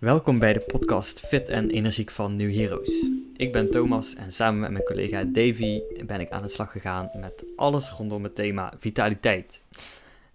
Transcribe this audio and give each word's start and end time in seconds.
Welkom 0.00 0.38
bij 0.38 0.52
de 0.52 0.60
podcast 0.60 1.20
Fit 1.20 1.48
en 1.48 1.70
Energiek 1.70 2.10
van 2.10 2.36
New 2.36 2.54
Heroes. 2.54 3.08
Ik 3.36 3.52
ben 3.52 3.70
Thomas 3.70 4.14
en 4.14 4.32
samen 4.32 4.60
met 4.60 4.70
mijn 4.70 4.84
collega 4.84 5.24
Davy 5.24 5.80
ben 6.06 6.20
ik 6.20 6.30
aan 6.30 6.42
de 6.42 6.48
slag 6.48 6.72
gegaan 6.72 7.10
met 7.14 7.44
alles 7.56 7.90
rondom 7.90 8.22
het 8.22 8.34
thema 8.34 8.72
vitaliteit. 8.78 9.62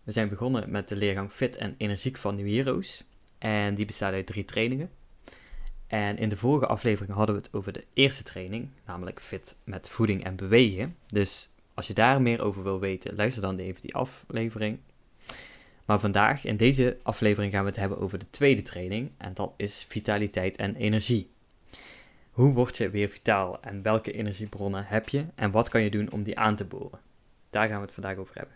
We 0.04 0.12
zijn 0.12 0.30
begonnen 0.30 0.72
met 0.72 0.90
de 0.90 0.96
leergang 0.96 1.32
Fit 1.32 1.56
en 1.56 1.76
Energiek 1.78 2.18
van 2.18 2.36
New 2.36 2.56
Heroes 2.56 3.04
en 3.38 3.76
die 3.76 3.86
bestaat 3.86 4.14
uit 4.14 4.26
drie 4.26 4.46
trainingen. 4.46 4.90
En 5.88 6.18
in 6.18 6.30
de 6.30 6.38
vorige 6.38 6.68
aflevering 6.68 7.14
hadden 7.14 7.36
we 7.36 7.42
het 7.42 7.54
over 7.54 7.74
de 7.74 7.86
eerste 7.94 8.24
training, 8.24 8.70
namelijk 8.86 9.22
fit 9.22 9.56
met 9.64 9.90
voeding 9.90 10.24
en 10.24 10.36
bewegen. 10.36 10.96
Dus 11.08 11.50
als 11.74 11.88
je 11.88 11.94
daar 11.94 12.22
meer 12.22 12.42
over 12.42 12.64
wil 12.64 12.80
weten, 12.80 13.16
luister 13.16 13.42
dan 13.42 13.58
even 13.58 13.82
die 13.82 13.96
aflevering. 13.96 14.80
Maar 15.86 16.00
vandaag, 16.00 16.46
in 16.46 16.58
deze 16.58 16.98
aflevering, 17.04 17.52
gaan 17.52 17.64
we 17.64 17.70
het 17.70 17.80
hebben 17.80 18.00
over 18.00 18.20
de 18.20 18.30
tweede 18.30 18.62
training. 18.62 19.12
En 19.18 19.34
dat 19.34 19.54
is 19.58 19.86
vitaliteit 19.88 20.56
en 20.56 20.76
energie. 20.76 21.30
Hoe 22.32 22.54
word 22.54 22.78
je 22.78 22.90
weer 22.90 23.10
vitaal 23.10 23.62
en 23.62 23.82
welke 23.82 24.12
energiebronnen 24.12 24.86
heb 24.88 25.10
je 25.10 25.26
en 25.36 25.52
wat 25.52 25.70
kan 25.70 25.82
je 25.82 25.90
doen 25.90 26.12
om 26.12 26.24
die 26.24 26.40
aan 26.40 26.56
te 26.56 26.66
boren? 26.66 27.00
Daar 27.50 27.68
gaan 27.68 27.78
we 27.78 27.86
het 27.86 27.94
vandaag 27.94 28.18
over 28.18 28.36
hebben. 28.36 28.56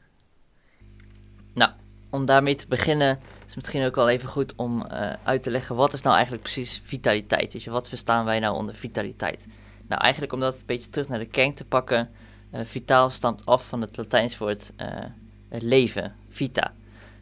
Nou, 1.54 1.72
om 2.10 2.26
daarmee 2.26 2.56
te 2.56 2.68
beginnen 2.68 3.18
is 3.18 3.46
het 3.46 3.56
misschien 3.56 3.86
ook 3.86 3.96
wel 3.96 4.10
even 4.10 4.30
goed 4.30 4.56
om 4.56 4.86
uh, 4.92 5.14
uit 5.24 5.44
te 5.44 5.52
leggen 5.52 5.76
wat 5.76 5.94
is 5.94 6.02
nou 6.02 6.14
eigenlijk 6.14 6.44
precies 6.44 6.82
vitaliteit. 6.84 7.52
Dus 7.52 7.66
wat 7.66 7.90
verstaan 7.90 8.26
wij 8.26 8.40
nou 8.40 8.56
onder 8.56 8.76
vitaliteit? 8.76 9.46
Nou, 9.88 10.02
eigenlijk 10.02 10.34
om 10.34 10.40
dat 10.40 10.56
een 10.56 10.66
beetje 10.66 10.90
terug 10.90 11.08
naar 11.08 11.20
de 11.20 11.26
kern 11.26 11.54
te 11.54 11.66
pakken. 11.66 12.10
Uh, 12.54 12.62
vitaal 12.64 13.10
stamt 13.10 13.46
af 13.46 13.68
van 13.68 13.82
het 13.82 13.98
Latijns 13.98 14.38
woord 14.38 14.72
uh, 14.78 15.06
leven, 15.50 16.16
vita. 16.30 16.74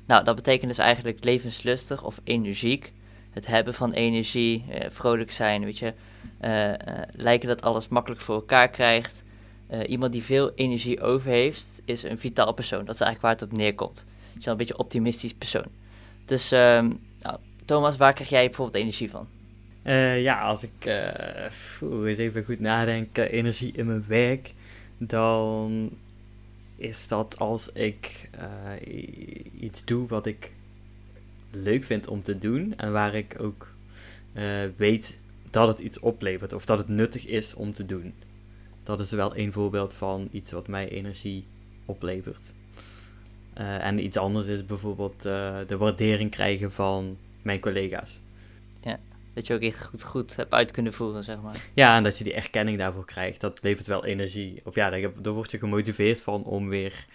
Nou, 0.07 0.23
dat 0.23 0.35
betekent 0.35 0.69
dus 0.69 0.77
eigenlijk 0.77 1.23
levenslustig 1.23 2.03
of 2.03 2.21
energiek. 2.23 2.93
Het 3.29 3.47
hebben 3.47 3.73
van 3.73 3.91
energie, 3.91 4.65
vrolijk 4.89 5.31
zijn, 5.31 5.63
weet 5.63 5.77
je. 5.77 5.93
lijken 7.11 7.47
dat 7.47 7.61
alles 7.61 7.87
makkelijk 7.87 8.21
voor 8.21 8.35
elkaar 8.35 8.69
krijgt. 8.69 9.23
iemand 9.87 10.11
die 10.11 10.23
veel 10.23 10.51
energie 10.55 11.01
over 11.01 11.29
heeft, 11.29 11.81
is 11.85 12.03
een 12.03 12.17
vitaal 12.17 12.53
persoon. 12.53 12.85
Dat 12.85 12.95
is 12.95 13.01
eigenlijk 13.01 13.21
waar 13.21 13.31
het 13.47 13.53
op 13.53 13.57
neerkomt. 13.57 14.05
Dus 14.33 14.45
een 14.45 14.57
beetje 14.57 14.77
optimistisch 14.77 15.33
persoon. 15.33 15.65
Dus 16.25 16.51
um, 16.51 16.99
nou, 17.21 17.37
Thomas, 17.65 17.97
waar 17.97 18.13
krijg 18.13 18.29
jij 18.29 18.45
bijvoorbeeld 18.45 18.83
energie 18.83 19.09
van? 19.09 19.27
Ja, 20.21 20.41
als 20.41 20.63
ik 20.63 20.85
eens 22.05 22.17
even 22.17 22.43
goed 22.43 22.59
nadenk, 22.59 23.17
energie 23.17 23.71
in 23.71 23.85
mijn 23.85 24.05
werk, 24.07 24.53
dan 24.97 25.89
is 26.77 27.07
dat 27.07 27.39
als 27.39 27.71
ik 27.71 28.29
uh, 28.35 29.61
iets 29.61 29.85
doe 29.85 30.07
wat 30.07 30.25
ik 30.25 30.51
leuk 31.51 31.83
vind 31.83 32.07
om 32.07 32.23
te 32.23 32.37
doen 32.37 32.73
en 32.77 32.91
waar 32.91 33.15
ik 33.15 33.35
ook 33.39 33.67
weet 34.75 35.17
dat 35.49 35.67
het 35.67 35.79
iets 35.79 35.99
oplevert 35.99 36.53
of 36.53 36.65
dat 36.65 36.77
het 36.77 36.87
nuttig 36.87 37.25
is 37.25 37.53
om 37.53 37.73
te 37.73 37.85
doen. 37.85 38.13
Dat 38.83 38.99
is 38.99 39.11
wel 39.11 39.37
een 39.37 39.51
voorbeeld 39.51 39.93
van 39.93 40.27
iets 40.31 40.51
wat 40.51 40.67
mij 40.67 40.89
energie 40.89 41.45
oplevert. 41.85 42.53
Uh, 43.57 43.83
en 43.85 44.03
iets 44.03 44.17
anders 44.17 44.47
is 44.47 44.65
bijvoorbeeld 44.65 45.21
de 45.67 45.77
waardering 45.77 46.31
krijgen 46.31 46.71
van 46.71 47.17
mijn 47.41 47.59
collega's. 47.59 48.19
Dat 49.37 49.47
je 49.47 49.53
ook 49.53 49.61
echt 49.61 49.83
goed, 49.83 50.03
goed 50.03 50.35
hebt 50.35 50.53
uit 50.53 50.71
kunnen 50.71 50.93
voeren, 50.93 51.23
zeg 51.23 51.41
maar. 51.41 51.55
Ja, 51.73 51.95
en 51.95 52.03
dat 52.03 52.17
je 52.17 52.23
die 52.23 52.33
erkenning 52.33 52.77
daarvoor 52.77 53.05
krijgt, 53.05 53.41
dat 53.41 53.59
levert 53.63 53.87
wel 53.87 54.05
energie. 54.05 54.61
Of 54.63 54.75
ja, 54.75 54.89
daar, 54.89 55.01
daar 55.21 55.33
word 55.33 55.51
je 55.51 55.57
gemotiveerd 55.57 56.21
van 56.21 56.43
om 56.43 56.69
weer 56.69 57.05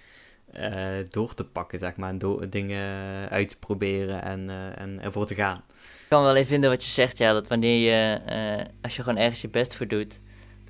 uh, 0.57 0.87
door 1.09 1.35
te 1.35 1.45
pakken, 1.45 1.79
zeg 1.79 1.97
maar. 1.97 2.09
En 2.09 2.19
door, 2.19 2.51
dingen 2.51 2.91
uit 3.31 3.49
te 3.49 3.59
proberen 3.59 4.23
en, 4.23 4.51
en 4.77 5.03
ervoor 5.03 5.27
te 5.27 5.35
gaan. 5.35 5.57
Ik 5.57 6.09
kan 6.09 6.23
wel 6.23 6.37
even 6.37 6.47
vinden 6.47 6.71
wat 6.71 6.85
je 6.85 6.91
zegt, 6.91 7.19
ja. 7.19 7.33
Dat 7.33 7.49
wanneer 7.49 7.91
je, 7.91 8.21
als 8.83 8.97
je 8.97 9.03
gewoon 9.03 9.19
ergens 9.19 9.41
je 9.41 9.49
best 9.49 9.77
voor 9.77 9.87
doet 9.87 10.21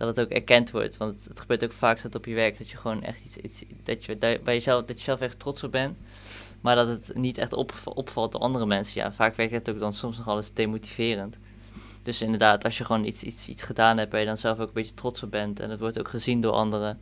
dat 0.06 0.17
het 0.17 0.27
ook 0.27 0.33
erkend 0.33 0.70
wordt. 0.70 0.97
Want 0.97 1.25
het, 1.28 1.41
gebeurt 1.41 1.64
ook 1.64 1.72
vaak 1.72 2.03
dat 2.03 2.14
op 2.14 2.24
je 2.24 2.35
werk 2.35 2.58
dat 2.58 2.70
je 2.70 2.77
gewoon 2.77 3.02
echt 3.02 3.24
iets, 3.24 3.36
iets 3.36 3.64
dat 3.83 4.05
je 4.05 4.17
dat, 4.17 4.42
bij 4.42 4.55
jezelf, 4.55 4.85
dat 4.85 4.98
je 4.98 5.05
zelf 5.05 5.20
echt 5.20 5.39
trots 5.39 5.64
op 5.64 5.73
bent. 5.73 5.96
Maar 6.61 6.77
dat 6.77 6.89
het 6.89 7.14
niet 7.14 7.39
echt 7.39 7.52
op, 7.52 7.73
opvalt 7.85 8.33
door 8.33 8.41
andere 8.41 8.67
mensen. 8.67 9.01
Ja, 9.01 9.12
vaak 9.12 9.36
werkt 9.36 9.52
het 9.52 9.70
ook 9.70 9.79
dan 9.79 9.92
soms 9.92 10.17
nogal 10.17 10.36
eens 10.36 10.52
demotiverend. 10.52 11.36
Dus 12.02 12.23
inderdaad, 12.23 12.64
als 12.64 12.79
je 12.79 12.85
gewoon 12.85 13.05
iets, 13.05 13.23
iets, 13.23 13.48
iets 13.48 13.62
gedaan 13.62 13.98
hebt 13.98 14.11
waar 14.11 14.20
je 14.20 14.27
dan 14.27 14.36
zelf 14.36 14.58
ook 14.58 14.67
een 14.67 14.74
beetje 14.74 14.95
trots 14.95 15.23
op 15.23 15.30
bent. 15.30 15.61
En 15.61 15.70
het 15.70 15.80
wordt 15.80 15.98
ook 15.98 16.08
gezien 16.08 16.41
door 16.41 16.52
anderen. 16.52 17.01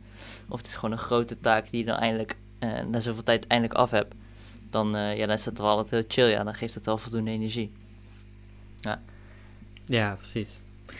Of 0.49 0.57
het 0.57 0.67
is 0.67 0.75
gewoon 0.75 0.91
een 0.91 0.97
grote 0.97 1.39
taak 1.39 1.71
die 1.71 1.79
je 1.79 1.85
dan 1.85 1.97
eindelijk 1.97 2.35
eh, 2.59 2.79
na 2.83 2.99
zoveel 2.99 3.23
tijd 3.23 3.47
eindelijk 3.47 3.79
af 3.79 3.91
hebt. 3.91 4.13
Dan, 4.69 4.95
uh, 4.95 5.17
ja, 5.17 5.25
dan 5.25 5.35
is 5.35 5.45
het 5.45 5.57
wel 5.57 5.67
altijd 5.67 5.89
heel 5.91 6.03
chill. 6.07 6.31
Ja, 6.31 6.43
dan 6.43 6.55
geeft 6.55 6.75
het 6.75 6.85
wel 6.85 6.97
voldoende 6.97 7.31
energie. 7.31 7.71
Ja, 8.79 9.01
ja 9.85 10.15
precies. 10.15 10.59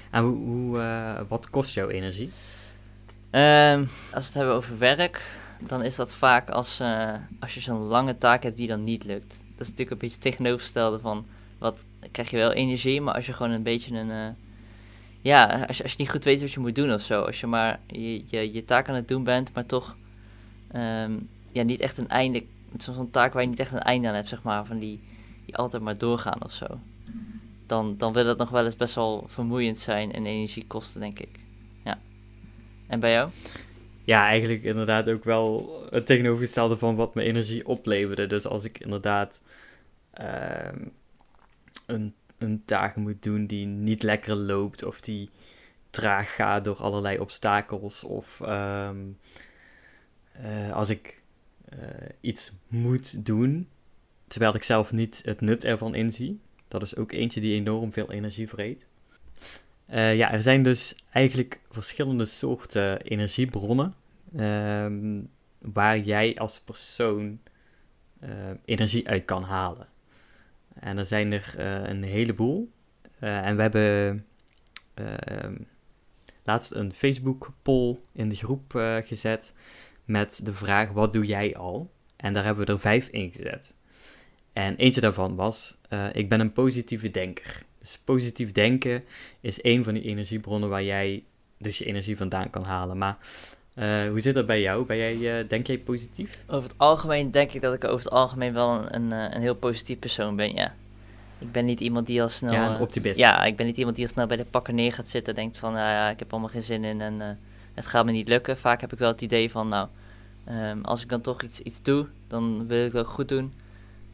En 0.10 0.24
hoe, 0.24 0.78
uh, 0.78 1.22
wat 1.28 1.50
kost 1.50 1.74
jouw 1.74 1.90
energie? 1.90 2.32
Um, 3.32 3.90
als 4.14 4.24
we 4.24 4.26
het 4.26 4.34
hebben 4.34 4.56
over 4.56 4.78
werk, 4.78 5.22
dan 5.60 5.84
is 5.84 5.96
dat 5.96 6.14
vaak 6.14 6.50
als, 6.50 6.82
uh, 6.82 7.14
als 7.40 7.54
je 7.54 7.60
zo'n 7.60 7.82
lange 7.82 8.18
taak 8.18 8.44
hebt 8.44 8.58
die 8.58 8.68
dan 8.68 8.84
niet 8.84 9.04
lukt. 9.04 9.30
Dat 9.30 9.60
is 9.62 9.68
natuurlijk 9.68 9.92
een 9.92 9.98
beetje 9.98 10.16
het 10.16 10.24
tegenovergestelde 10.24 11.00
van, 11.00 11.26
wat 11.58 11.84
krijg 12.12 12.30
je 12.30 12.38
wel 12.38 12.52
energie, 12.52 13.02
maar 13.02 13.14
als 13.14 13.26
je 13.26 13.34
gewoon 13.34 13.52
een 13.52 13.64
beetje 13.64 13.98
een... 13.98 14.10
Uh, 14.10 14.28
ja, 15.22 15.66
als 15.68 15.78
je, 15.78 15.84
als 15.84 15.92
je 15.92 15.98
niet 15.98 16.10
goed 16.10 16.24
weet 16.24 16.42
wat 16.42 16.52
je 16.52 16.60
moet 16.60 16.76
doen 16.76 16.94
of 16.94 17.02
zo. 17.02 17.22
Als 17.22 17.40
je 17.40 17.48
maar 17.48 17.80
je, 17.88 18.24
je, 18.28 18.54
je 18.54 18.64
taak 18.64 18.90
aan 18.90 18.96
het 18.96 19.08
doen 19.08 19.24
bent, 19.24 19.54
maar 19.54 19.66
toch 19.66 19.96
um, 20.76 21.30
ja, 21.52 21.64
niet 21.64 21.80
echt 21.80 21.98
een 21.98 22.10
einde... 22.10 22.44
Zo'n 22.78 23.10
taak 23.10 23.34
waar 23.34 23.42
je 23.42 23.50
niet 23.50 23.60
echt 23.60 23.72
een 23.72 23.80
einde 23.80 24.08
aan 24.08 24.14
hebt, 24.14 24.30
zeg 24.30 24.44
maar. 24.44 24.66
Van 24.66 24.80
die, 24.80 25.00
die 25.46 25.58
altijd 25.58 25.84
maar 25.84 25.98
doorgaan 25.98 26.44
of 26.44 26.52
zo 26.52 26.80
dan, 27.72 27.98
dan 27.98 28.14
wil 28.14 28.24
dat 28.24 28.38
nog 28.38 28.50
wel 28.50 28.66
eens 28.66 28.76
best 28.76 28.96
wel 28.96 29.24
vermoeiend 29.28 29.80
zijn 29.80 30.12
en 30.14 30.26
energie 30.26 30.68
kosten, 30.68 31.02
denk 31.02 31.20
ik. 31.20 31.40
Ja. 31.84 32.00
En 32.88 33.00
bij 33.00 33.12
jou? 33.12 33.30
Ja, 34.04 34.26
eigenlijk 34.26 34.64
inderdaad 34.64 35.10
ook 35.10 35.24
wel 35.24 35.80
het 35.90 36.06
tegenovergestelde 36.06 36.78
van 36.78 36.96
wat 36.96 37.14
mijn 37.14 37.28
energie 37.28 37.68
opleverde. 37.68 38.28
Dus 38.28 38.46
als 38.46 38.64
ik 38.64 38.80
inderdaad 38.80 39.42
uh, 40.20 40.82
een, 41.86 42.14
een 42.38 42.62
taak 42.66 42.96
moet 42.96 43.24
doen 43.24 43.46
die 43.46 43.66
niet 43.66 44.04
lekker 44.04 44.36
loopt 44.36 44.84
of 44.84 45.02
die 45.02 45.30
traag 45.90 46.36
gaat 46.36 46.64
door 46.64 46.78
allerlei 46.78 47.20
obstakels 47.20 48.04
of 48.04 48.40
um, 48.40 49.18
uh, 50.46 50.72
als 50.74 50.90
ik 50.90 51.22
uh, 51.74 51.80
iets 52.22 52.52
moet 52.68 53.26
doen 53.26 53.68
terwijl 54.28 54.56
ik 54.56 54.64
zelf 54.64 54.92
niet 54.92 55.22
het 55.26 55.42
nut 55.42 55.66
ervan 55.66 55.96
inzie, 55.96 56.40
dat 56.72 56.82
is 56.82 56.96
ook 56.96 57.12
eentje 57.12 57.42
die 57.42 57.56
enorm 57.56 57.94
veel 57.94 58.12
energie 58.12 58.50
vreet. 58.50 58.86
Uh, 59.90 60.16
ja, 60.16 60.32
er 60.32 60.42
zijn 60.42 60.64
dus 60.64 60.96
eigenlijk 61.12 61.60
verschillende 61.70 62.26
soorten 62.26 63.02
energiebronnen 63.02 63.94
um, 64.38 65.30
waar 65.58 66.00
jij 66.00 66.38
als 66.38 66.60
persoon 66.60 67.40
uh, 68.24 68.30
energie 68.66 69.08
uit 69.08 69.26
kan 69.26 69.44
halen. 69.44 69.88
En 70.74 70.98
er 70.98 71.06
zijn 71.06 71.32
er 71.32 71.56
uh, 71.58 71.90
een 71.90 72.04
heleboel. 72.04 72.72
en 73.20 73.56
we 73.56 73.62
hebben 73.62 74.26
ehm, 74.94 75.56
laatst 76.44 76.72
een 76.72 76.94
Facebook 76.94 77.52
poll 77.62 77.98
in 78.12 78.30
de 78.30 78.36
groep 78.36 78.72
gezet 79.04 79.56
met 80.06 80.40
de 80.44 80.54
vraag: 80.54 80.90
wat 80.90 81.14
doe 81.14 81.26
jij 81.26 81.56
al? 81.56 81.92
En 82.16 82.34
daar 82.34 82.44
hebben 82.44 82.66
we 82.66 82.72
er 82.72 82.80
vijf 82.80 83.08
in 83.08 83.32
gezet. 83.32 83.76
En 84.54 84.76
eentje 84.76 85.02
daarvan 85.02 85.36
was, 85.36 85.78
uh, 85.90 86.06
ik 86.14 86.30
ben 86.30 86.40
een 86.40 86.52
positieve 86.52 87.12
denker. 87.12 87.64
Dus 87.80 88.00
positief 88.04 88.52
denken 88.52 89.04
is 89.40 89.64
een 89.64 89.84
van 89.84 89.94
die 89.94 90.04
energiebronnen 90.04 90.70
waar 90.70 90.84
jij 90.84 91.24
dus 91.58 91.78
je 91.78 91.86
energie 91.86 92.18
vandaan 92.18 92.50
kan 92.50 92.66
halen. 92.66 92.98
Maar 92.98 93.18
uh, 93.76 94.08
hoe 94.08 94.20
zit 94.20 94.36
dat 94.36 94.46
bij 94.46 94.62
jou? 94.62 94.86
Ben 94.86 94.98
jij, 94.98 95.16
uh, 95.16 95.50
denk 95.50 95.68
jij 95.68 95.78
positief? 95.78 96.44
Over 96.48 96.70
het 96.70 96.78
algemeen 96.78 97.32
denk 97.32 97.52
ik 97.52 97.62
dat 97.62 97.74
ik 97.74 97.84
over 97.84 98.04
het 98.04 98.14
algemeen 98.14 98.54
wel 98.54 98.70
een, 98.74 98.96
een, 98.96 99.36
een 99.36 99.42
heel 99.42 99.56
positief 99.56 100.00
persoon 100.00 100.36
ben, 100.36 100.54
ja. 100.54 100.74
Ik 101.40 101.52
ben 101.52 101.66
niet 101.66 101.80
iemand 101.80 102.08
die 102.08 102.22
al 102.22 102.30
snel... 102.30 102.54
Ja, 102.54 102.74
een 102.76 102.82
optimist. 102.82 103.18
ja, 103.18 103.44
ik 103.44 103.56
ben 103.56 103.66
niet 103.66 103.78
iemand 103.78 103.96
die 103.96 104.06
al 104.06 104.12
snel 104.12 104.28
bij 104.28 104.38
de 104.38 104.46
pakken 104.46 104.76
neer 104.76 104.94
gaat 104.94 105.08
zitten 105.08 105.36
en 105.36 105.40
denkt 105.40 105.58
van, 105.58 105.74
nou 105.74 105.90
ja, 105.90 106.10
ik 106.10 106.20
heb 106.20 106.32
allemaal 106.32 106.50
geen 106.50 106.64
zin 106.64 106.84
in 106.84 107.02
en 107.02 107.40
het 107.74 107.86
gaat 107.86 108.06
me 108.06 108.12
niet 108.12 108.28
lukken. 108.28 108.58
Vaak 108.58 108.82
heb 108.82 108.94
ik 108.94 109.00
wel 109.00 109.12
het 109.12 109.22
idee 109.22 109.52
van, 109.52 109.68
nou, 109.68 109.88
um, 110.50 110.84
als 110.84 111.02
ik 111.02 111.10
dan 111.10 111.22
toch 111.22 111.42
iets, 111.42 111.60
iets 111.60 111.82
doe, 111.82 112.08
dan 112.28 112.68
wil 112.68 112.86
ik 112.86 112.92
het 112.92 113.02
ook 113.02 113.12
goed 113.12 113.30
doen. 113.30 113.54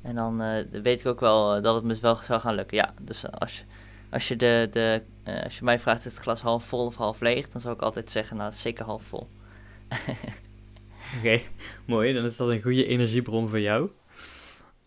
En 0.07 0.15
dan 0.15 0.41
uh, 0.41 0.63
weet 0.71 0.99
ik 0.99 1.05
ook 1.05 1.19
wel 1.19 1.55
eh, 1.55 1.63
dat 1.63 1.75
het 1.75 1.83
me 1.83 1.97
wel 2.01 2.15
zou 2.15 2.41
gaan 2.41 2.55
lukken. 2.55 2.77
Ja, 2.77 2.93
dus 3.01 3.31
als, 3.31 3.63
als, 4.09 4.27
je, 4.27 4.35
de, 4.35 4.67
de, 4.71 5.01
uh, 5.27 5.43
als 5.43 5.57
je 5.57 5.63
mij 5.63 5.79
vraagt, 5.79 6.05
is 6.05 6.11
het 6.11 6.21
glas 6.21 6.41
half 6.41 6.65
vol 6.65 6.85
of 6.85 6.95
half 6.95 7.19
leeg? 7.19 7.49
Dan 7.49 7.61
zou 7.61 7.73
ik 7.73 7.81
altijd 7.81 8.11
zeggen, 8.11 8.37
nou, 8.37 8.51
zeker 8.51 8.85
half 8.85 9.03
vol. 9.03 9.19
Oké, 9.89 10.17
okay, 11.17 11.45
mooi. 11.85 12.13
Dan 12.13 12.25
is 12.25 12.37
dat 12.37 12.49
een 12.49 12.61
goede 12.61 12.85
energiebron 12.85 13.49
voor 13.49 13.59
jou. 13.59 13.89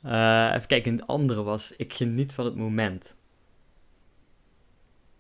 Uh, 0.04 0.52
even 0.54 0.66
kijken, 0.66 0.96
de 0.96 1.06
andere 1.06 1.42
was, 1.42 1.74
ik 1.76 1.92
geniet 1.92 2.32
van 2.32 2.44
het 2.44 2.56
moment. 2.56 3.14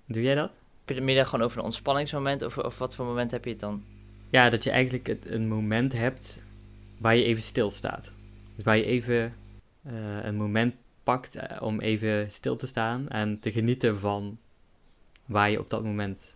Doe 0.06 0.22
jij 0.22 0.34
dat? 0.34 0.50
Heb 0.84 1.08
je 1.08 1.12
het 1.12 1.26
gewoon 1.26 1.44
over 1.44 1.58
een 1.58 1.64
ontspanningsmoment? 1.64 2.42
Of, 2.42 2.58
of 2.58 2.78
wat 2.78 2.94
voor 2.94 3.06
moment 3.06 3.30
heb 3.30 3.44
je 3.44 3.50
het 3.50 3.60
dan? 3.60 3.84
Ja, 4.30 4.50
dat 4.50 4.64
je 4.64 4.70
eigenlijk 4.70 5.06
het, 5.06 5.26
een 5.26 5.48
moment 5.48 5.92
hebt 5.92 6.38
waar 6.98 7.16
je 7.16 7.24
even 7.24 7.42
stilstaat. 7.42 8.12
Dus 8.54 8.64
waar 8.64 8.76
je 8.76 8.84
even 8.84 9.34
uh, 9.86 10.24
een 10.24 10.36
moment 10.36 10.74
pakt 11.02 11.34
eh, 11.34 11.62
om 11.62 11.80
even 11.80 12.32
stil 12.32 12.56
te 12.56 12.66
staan 12.66 13.08
en 13.08 13.40
te 13.40 13.52
genieten 13.52 13.98
van 13.98 14.38
waar 15.26 15.50
je 15.50 15.58
op 15.58 15.70
dat 15.70 15.84
moment 15.84 16.34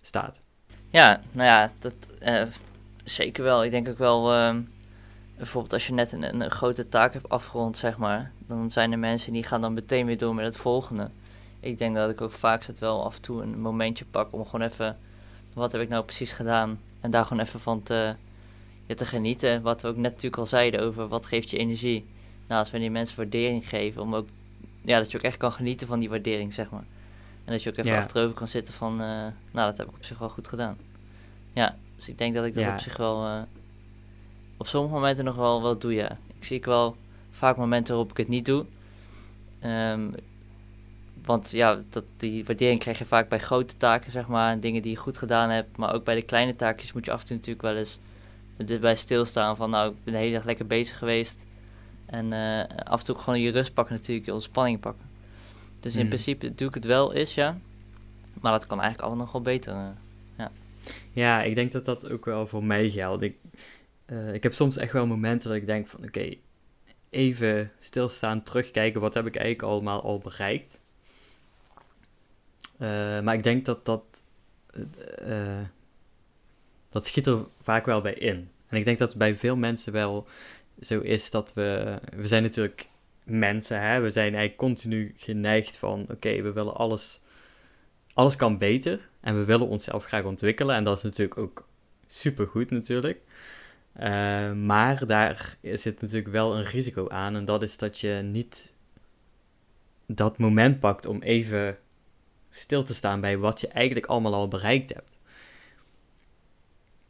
staat. 0.00 0.40
Ja, 0.88 1.20
nou 1.32 1.46
ja, 1.46 1.70
dat 1.78 1.94
uh, 2.22 2.42
zeker 3.04 3.42
wel. 3.42 3.64
Ik 3.64 3.70
denk 3.70 3.88
ook 3.88 3.98
wel, 3.98 4.32
ehm, 4.32 4.60
bijvoorbeeld 5.36 5.72
als 5.72 5.86
je 5.86 5.92
net 5.92 6.12
een, 6.12 6.40
een, 6.40 6.50
grote 6.50 6.88
taak 6.88 7.12
hebt 7.12 7.28
afgerond, 7.28 7.76
zeg 7.76 7.96
maar, 7.96 8.32
dan 8.46 8.70
zijn 8.70 8.92
er 8.92 8.98
mensen 8.98 9.32
die 9.32 9.42
gaan 9.42 9.60
dan 9.60 9.74
meteen 9.74 10.06
weer 10.06 10.18
door 10.18 10.34
met 10.34 10.44
het 10.44 10.56
volgende. 10.56 11.10
Ik 11.60 11.78
denk 11.78 11.96
dat 11.96 12.10
ik 12.10 12.20
ook 12.20 12.32
vaak 12.32 12.62
zet 12.62 12.78
wel 12.78 13.04
af 13.04 13.16
en 13.16 13.22
toe 13.22 13.42
een 13.42 13.60
momentje 13.60 14.04
pak 14.04 14.32
om 14.32 14.44
gewoon 14.44 14.66
even, 14.66 14.98
wat 15.54 15.72
heb 15.72 15.80
ik 15.80 15.88
nou 15.88 16.04
precies 16.04 16.32
gedaan? 16.32 16.80
En 17.00 17.10
daar 17.10 17.24
gewoon 17.24 17.42
even 17.42 17.60
van 17.60 17.82
te 17.82 18.16
genieten. 18.86 19.62
Wat 19.62 19.82
we 19.82 19.88
ook 19.88 19.96
net 19.96 20.10
natuurlijk 20.10 20.36
al 20.36 20.46
zeiden 20.46 20.80
over 20.80 21.08
wat 21.08 21.26
geeft 21.26 21.50
je 21.50 21.56
energie. 21.56 22.06
Nou, 22.50 22.62
als 22.62 22.70
we 22.70 22.78
die 22.78 22.90
mensen 22.90 23.16
waardering 23.16 23.68
geven, 23.68 24.02
om 24.02 24.14
ook, 24.14 24.28
ja, 24.82 24.98
dat 24.98 25.10
je 25.10 25.18
ook 25.18 25.24
echt 25.24 25.36
kan 25.36 25.52
genieten 25.52 25.86
van 25.86 25.98
die 25.98 26.08
waardering, 26.08 26.54
zeg 26.54 26.70
maar. 26.70 26.84
En 27.44 27.52
dat 27.52 27.62
je 27.62 27.70
ook 27.70 27.76
even 27.76 27.96
achterover 27.96 28.34
kan 28.34 28.48
zitten 28.48 28.74
van, 28.74 28.92
uh, 28.92 29.06
nou, 29.50 29.68
dat 29.68 29.76
heb 29.76 29.86
ik 29.86 29.92
op 29.92 30.04
zich 30.04 30.18
wel 30.18 30.28
goed 30.28 30.48
gedaan. 30.48 30.76
Ja, 31.52 31.76
dus 31.96 32.08
ik 32.08 32.18
denk 32.18 32.34
dat 32.34 32.44
ik 32.44 32.54
dat 32.54 32.68
op 32.68 32.78
zich 32.78 32.96
wel, 32.96 33.26
uh, 33.26 33.42
op 34.56 34.66
sommige 34.66 34.94
momenten 34.94 35.24
nog 35.24 35.36
wel, 35.36 35.62
wel 35.62 35.78
doe, 35.78 35.94
ja. 35.94 36.18
Ik 36.38 36.44
zie 36.44 36.56
ik 36.56 36.64
wel 36.64 36.96
vaak 37.30 37.56
momenten 37.56 37.94
waarop 37.94 38.10
ik 38.10 38.16
het 38.16 38.28
niet 38.28 38.44
doe. 38.44 38.64
Um, 39.64 40.14
want 41.24 41.50
ja, 41.50 41.78
dat, 41.90 42.04
die 42.16 42.44
waardering 42.44 42.80
krijg 42.80 42.98
je 42.98 43.04
vaak 43.04 43.28
bij 43.28 43.38
grote 43.38 43.76
taken, 43.76 44.10
zeg 44.10 44.26
maar, 44.26 44.52
en 44.52 44.60
dingen 44.60 44.82
die 44.82 44.90
je 44.90 44.96
goed 44.96 45.18
gedaan 45.18 45.50
hebt. 45.50 45.76
Maar 45.76 45.94
ook 45.94 46.04
bij 46.04 46.14
de 46.14 46.22
kleine 46.22 46.56
taakjes 46.56 46.92
moet 46.92 47.04
je 47.04 47.12
af 47.12 47.20
en 47.20 47.26
toe 47.26 47.36
natuurlijk 47.36 47.62
wel 47.62 47.76
eens 47.76 47.98
dit 48.56 48.80
bij 48.80 48.96
stilstaan 48.96 49.56
van, 49.56 49.70
nou, 49.70 49.90
ik 49.90 50.04
ben 50.04 50.12
de 50.12 50.18
hele 50.18 50.34
dag 50.34 50.44
lekker 50.44 50.66
bezig 50.66 50.98
geweest. 50.98 51.48
En 52.10 52.32
uh, 52.32 52.62
af 52.84 53.00
en 53.00 53.06
toe 53.06 53.18
gewoon 53.18 53.40
je 53.40 53.50
rust 53.50 53.74
pakken 53.74 53.94
natuurlijk, 53.94 54.26
je 54.26 54.34
ontspanning 54.34 54.80
pakken. 54.80 55.08
Dus 55.80 55.92
in 55.92 56.00
mhm. 56.00 56.08
principe 56.08 56.54
doe 56.54 56.68
ik 56.68 56.74
het 56.74 56.84
wel 56.84 57.12
eens, 57.12 57.34
ja. 57.34 57.58
Maar 58.40 58.52
dat 58.52 58.66
kan 58.66 58.80
eigenlijk 58.80 59.08
allemaal 59.08 59.24
nog 59.24 59.32
wel 59.32 59.42
beter, 59.42 59.74
uh, 59.74 59.88
ja. 60.38 60.50
Ja, 61.12 61.42
ik 61.42 61.54
denk 61.54 61.72
dat 61.72 61.84
dat 61.84 62.10
ook 62.10 62.24
wel 62.24 62.46
voor 62.46 62.64
mij 62.64 62.90
geldt. 62.90 63.22
Ik, 63.22 63.36
uh, 64.06 64.34
ik 64.34 64.42
heb 64.42 64.54
soms 64.54 64.76
echt 64.76 64.92
wel 64.92 65.06
momenten 65.06 65.48
dat 65.48 65.58
ik 65.58 65.66
denk 65.66 65.86
van, 65.86 66.04
oké, 66.04 66.34
even 67.10 67.72
stilstaan, 67.78 68.42
terugkijken, 68.42 69.00
wat 69.00 69.14
heb 69.14 69.26
ik 69.26 69.36
eigenlijk 69.36 69.72
allemaal 69.72 70.02
al 70.02 70.18
bereikt? 70.18 70.78
Uh, 72.78 73.20
maar 73.20 73.34
ik 73.34 73.42
denk 73.42 73.64
dat 73.64 73.84
dat, 73.84 74.04
uh, 75.28 75.60
dat 76.90 77.06
schiet 77.06 77.26
er 77.26 77.46
vaak 77.60 77.86
wel 77.86 78.00
bij 78.00 78.14
in. 78.14 78.50
En 78.68 78.76
ik 78.76 78.84
denk 78.84 78.98
dat 78.98 79.08
het 79.08 79.18
bij 79.18 79.36
veel 79.36 79.56
mensen 79.56 79.92
wel 79.92 80.26
zo 80.80 81.00
is 81.00 81.30
dat 81.30 81.52
we, 81.54 81.98
we 82.16 82.26
zijn 82.26 82.42
natuurlijk 82.42 82.88
mensen, 83.24 83.80
hè? 83.80 84.00
we 84.00 84.10
zijn 84.10 84.34
eigenlijk 84.34 84.56
continu 84.56 85.14
geneigd 85.16 85.76
van, 85.76 86.06
oké, 86.10 86.42
we 86.42 86.52
willen 86.52 86.74
alles, 86.74 87.20
alles 88.14 88.36
kan 88.36 88.58
beter 88.58 89.08
en 89.20 89.38
we 89.38 89.44
willen 89.44 89.68
onszelf 89.68 90.04
graag 90.04 90.24
ontwikkelen 90.24 90.76
en 90.76 90.84
dat 90.84 90.96
is 90.96 91.02
natuurlijk 91.02 91.38
ook 91.38 91.68
supergoed 92.06 92.70
natuurlijk. 92.70 93.20
Uh, 94.00 94.52
maar 94.52 95.06
daar 95.06 95.56
zit 95.62 96.00
natuurlijk 96.00 96.30
wel 96.30 96.56
een 96.56 96.64
risico 96.64 97.08
aan 97.08 97.36
en 97.36 97.44
dat 97.44 97.62
is 97.62 97.78
dat 97.78 97.98
je 97.98 98.20
niet 98.22 98.72
dat 100.06 100.38
moment 100.38 100.80
pakt 100.80 101.06
om 101.06 101.22
even 101.22 101.78
stil 102.50 102.82
te 102.82 102.94
staan 102.94 103.20
bij 103.20 103.38
wat 103.38 103.60
je 103.60 103.68
eigenlijk 103.68 104.06
allemaal 104.06 104.34
al 104.34 104.48
bereikt 104.48 104.94
hebt. 104.94 105.18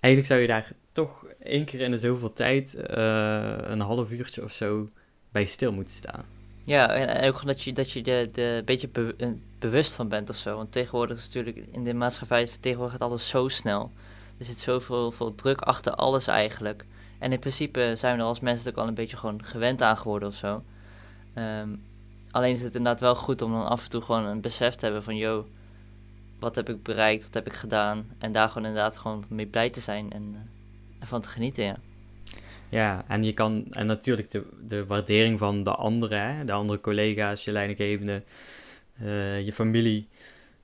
Eigenlijk 0.01 0.27
zou 0.27 0.41
je 0.41 0.47
daar 0.47 0.73
toch 0.93 1.25
één 1.43 1.65
keer 1.65 1.81
in 1.81 1.91
de 1.91 1.99
zoveel 1.99 2.33
tijd, 2.33 2.75
uh, 2.75 3.55
een 3.59 3.81
half 3.81 4.11
uurtje 4.11 4.45
of 4.45 4.53
zo, 4.53 4.89
bij 5.33 5.45
stil 5.45 5.73
moeten 5.73 5.95
staan. 5.95 6.25
Ja, 6.65 6.89
en 6.89 7.29
ook 7.29 7.47
dat 7.47 7.63
je, 7.63 7.73
dat 7.73 7.91
je 7.91 8.03
de, 8.03 8.29
de 8.33 8.63
beetje 8.65 9.15
bewust 9.59 9.95
van 9.95 10.09
bent 10.09 10.31
of 10.31 10.37
zo. 10.37 10.57
Want 10.57 10.73
tegenwoordig 10.73 11.17
is 11.17 11.27
natuurlijk 11.27 11.57
in 11.73 11.85
de 11.85 11.95
maatschappij 11.95 12.49
tegenwoordig 12.61 12.97
gaat 12.99 13.09
alles 13.09 13.29
zo 13.29 13.49
snel. 13.49 13.91
Er 14.39 14.45
zit 14.45 14.59
zoveel 14.59 15.11
veel 15.11 15.35
druk 15.35 15.61
achter 15.61 15.95
alles 15.95 16.27
eigenlijk. 16.27 16.85
En 17.19 17.33
in 17.33 17.39
principe 17.39 17.93
zijn 17.97 18.17
we 18.17 18.23
er 18.23 18.29
als 18.29 18.41
mensen 18.41 18.71
ook 18.71 18.79
al 18.79 18.89
een 18.89 18.95
beetje 18.95 19.17
gewoon 19.17 19.45
gewend 19.45 19.83
aan 19.83 19.97
geworden 19.97 20.29
of 20.29 20.35
zo. 20.35 20.63
Um, 21.35 21.83
Alleen 22.31 22.55
is 22.55 22.63
het 22.63 22.75
inderdaad 22.75 23.01
wel 23.01 23.15
goed 23.15 23.43
om 23.43 23.53
dan 23.53 23.67
af 23.67 23.85
en 23.85 23.91
toe 23.91 24.03
gewoon 24.03 24.25
een 24.25 24.41
besef 24.41 24.75
te 24.75 24.85
hebben 24.85 25.03
van, 25.03 25.17
yo, 25.17 25.49
wat 26.41 26.55
heb 26.55 26.69
ik 26.69 26.83
bereikt, 26.83 27.23
wat 27.23 27.35
heb 27.35 27.47
ik 27.47 27.53
gedaan? 27.53 28.11
En 28.19 28.33
daar 28.33 28.49
gewoon 28.49 28.69
inderdaad 28.69 28.97
gewoon 28.97 29.25
mee 29.29 29.47
blij 29.47 29.71
te 29.71 29.81
zijn 29.81 30.13
en 30.13 30.33
uh, 30.33 30.41
ervan 30.99 31.21
te 31.21 31.29
genieten, 31.29 31.65
ja. 31.65 31.77
Ja, 32.69 33.05
en 33.09 33.25
je 33.25 33.33
kan, 33.33 33.67
en 33.71 33.87
natuurlijk 33.87 34.31
de, 34.31 34.47
de 34.67 34.87
waardering 34.87 35.39
van 35.39 35.65
de 35.65 35.75
anderen, 35.75 36.47
de 36.47 36.53
andere 36.53 36.81
collega's, 36.81 37.45
je 37.45 37.53
leidinggevende, 37.53 38.23
uh, 39.03 39.45
je 39.45 39.53
familie, 39.53 40.09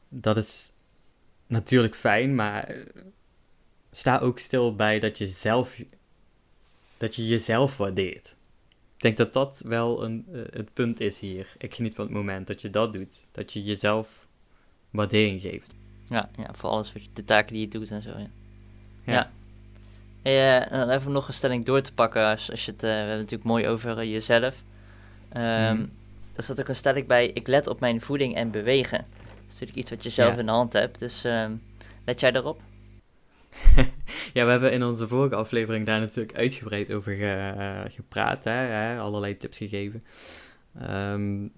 dat 0.08 0.36
is 0.36 0.72
natuurlijk 1.46 1.94
fijn, 1.94 2.34
maar 2.34 2.64
eh, 2.64 2.86
sta 3.92 4.18
ook 4.18 4.38
stil 4.38 4.76
bij 4.76 5.00
dat 5.00 5.18
je 5.18 5.26
zelf, 5.26 5.80
dat 6.96 7.14
je 7.14 7.26
jezelf 7.26 7.76
waardeert. 7.76 8.34
Ik 8.96 9.02
denk 9.02 9.16
dat 9.16 9.32
dat 9.32 9.62
wel 9.64 10.04
een, 10.04 10.26
het 10.50 10.72
punt 10.72 11.00
is 11.00 11.18
hier. 11.18 11.54
Ik 11.58 11.74
geniet 11.74 11.94
van 11.94 12.04
het 12.04 12.14
moment 12.14 12.46
dat 12.46 12.60
je 12.60 12.70
dat 12.70 12.92
doet. 12.92 13.24
Dat 13.32 13.52
je 13.52 13.62
jezelf 13.62 14.25
waardering 14.96 15.40
geeft. 15.40 15.74
Ja, 16.08 16.28
ja 16.36 16.48
voor 16.52 16.70
alles 16.70 16.92
wat 16.92 17.02
je, 17.02 17.08
de 17.12 17.24
taken 17.24 17.52
die 17.52 17.62
je 17.62 17.68
doet 17.68 17.90
en 17.90 18.02
zo. 18.02 18.10
Ja. 19.04 19.30
ja. 20.22 20.30
ja. 20.30 20.66
dan 20.68 20.90
even 20.90 21.12
nog 21.12 21.28
een 21.28 21.34
stelling 21.34 21.64
door 21.64 21.80
te 21.80 21.92
pakken. 21.92 22.24
Als, 22.24 22.50
als 22.50 22.64
je 22.64 22.70
het, 22.70 22.82
uh, 22.82 22.90
we 22.90 22.96
hebben 22.96 23.12
het 23.12 23.20
natuurlijk 23.20 23.50
mooi 23.50 23.68
over 23.68 23.98
uh, 23.98 24.12
jezelf. 24.12 24.62
Um, 25.36 25.76
mm. 25.76 25.90
Er 26.32 26.42
zat 26.42 26.60
ook 26.60 26.68
een 26.68 26.76
stelling 26.76 27.06
bij: 27.06 27.30
ik 27.34 27.46
let 27.46 27.66
op 27.66 27.80
mijn 27.80 28.00
voeding 28.00 28.34
en 28.34 28.50
bewegen. 28.50 28.98
Dat 28.98 29.46
is 29.46 29.52
natuurlijk 29.52 29.78
iets 29.78 29.90
wat 29.90 30.02
je 30.02 30.10
zelf 30.10 30.36
in 30.36 30.46
de 30.46 30.52
hand 30.52 30.72
hebt. 30.72 30.98
Dus 30.98 31.24
um, 31.24 31.62
let 32.04 32.20
jij 32.20 32.30
daarop? 32.30 32.60
ja, 34.34 34.44
we 34.44 34.50
hebben 34.50 34.72
in 34.72 34.84
onze 34.84 35.08
vorige 35.08 35.34
aflevering 35.34 35.86
daar 35.86 36.00
natuurlijk 36.00 36.36
uitgebreid 36.36 36.92
over 36.92 37.14
ge, 37.14 37.84
gepraat, 37.88 38.44
hè, 38.44 38.50
hè, 38.50 38.98
allerlei 38.98 39.36
tips 39.36 39.58
gegeven. 39.58 40.02
Um, 40.90 41.52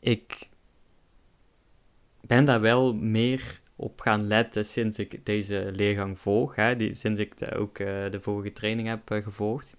ik 0.00 0.48
ben 2.26 2.44
daar 2.44 2.60
wel 2.60 2.94
meer 2.94 3.60
op 3.76 4.00
gaan 4.00 4.26
letten 4.26 4.64
sinds 4.64 4.98
ik 4.98 5.26
deze 5.26 5.70
leergang 5.72 6.18
volg, 6.18 6.54
hè, 6.54 6.76
die, 6.76 6.94
sinds 6.94 7.20
ik 7.20 7.34
ook 7.56 7.78
uh, 7.78 7.86
de 8.10 8.20
vorige 8.20 8.52
training 8.52 8.88
heb 8.88 9.10
uh, 9.10 9.22
gevolgd. 9.22 9.74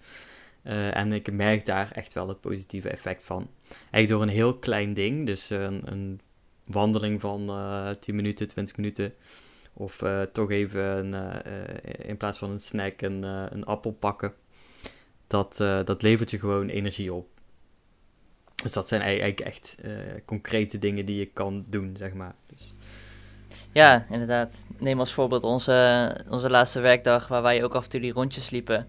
Uh, 0.63 0.97
en 0.97 1.13
ik 1.13 1.31
merk 1.31 1.65
daar 1.65 1.91
echt 1.91 2.13
wel 2.13 2.27
het 2.27 2.41
positieve 2.41 2.89
effect 2.89 3.23
van. 3.23 3.49
Eigenlijk 3.69 4.07
door 4.07 4.21
een 4.21 4.41
heel 4.41 4.57
klein 4.57 4.93
ding, 4.93 5.25
dus 5.25 5.49
een, 5.49 5.81
een 5.85 6.19
wandeling 6.65 7.21
van 7.21 7.51
10 7.99 8.15
minuten, 8.15 8.47
20 8.47 8.77
minuten, 8.77 9.13
of 9.73 10.03
toch 10.31 10.51
even 10.51 11.13
een, 11.13 11.41
in 12.05 12.17
plaats 12.17 12.37
van 12.37 12.51
een 12.51 12.59
snack 12.59 13.01
een, 13.01 13.23
een 13.23 13.65
appel 13.65 13.91
pakken. 13.91 14.33
Dat, 15.27 15.57
dat 15.85 16.01
levert 16.01 16.31
je 16.31 16.39
gewoon 16.39 16.69
energie 16.69 17.13
op. 17.13 17.34
Dus 18.65 18.73
dat 18.73 18.87
zijn 18.87 19.01
eigenlijk 19.01 19.39
echt 19.39 19.77
concrete 20.25 20.79
dingen 20.79 21.05
die 21.05 21.17
je 21.17 21.25
kan 21.25 21.65
doen, 21.67 21.95
zeg 21.97 22.13
maar. 22.13 22.35
Dus. 22.45 22.73
Ja, 23.71 24.05
inderdaad. 24.09 24.65
Neem 24.77 24.99
als 24.99 25.13
voorbeeld 25.13 25.43
onze, 25.43 26.25
onze 26.29 26.49
laatste 26.49 26.79
werkdag, 26.79 27.27
waar 27.27 27.41
wij 27.41 27.63
ook 27.63 27.75
af 27.75 27.83
en 27.83 27.89
toe 27.89 27.99
die 27.99 28.11
rondjes 28.11 28.49
liepen. 28.49 28.85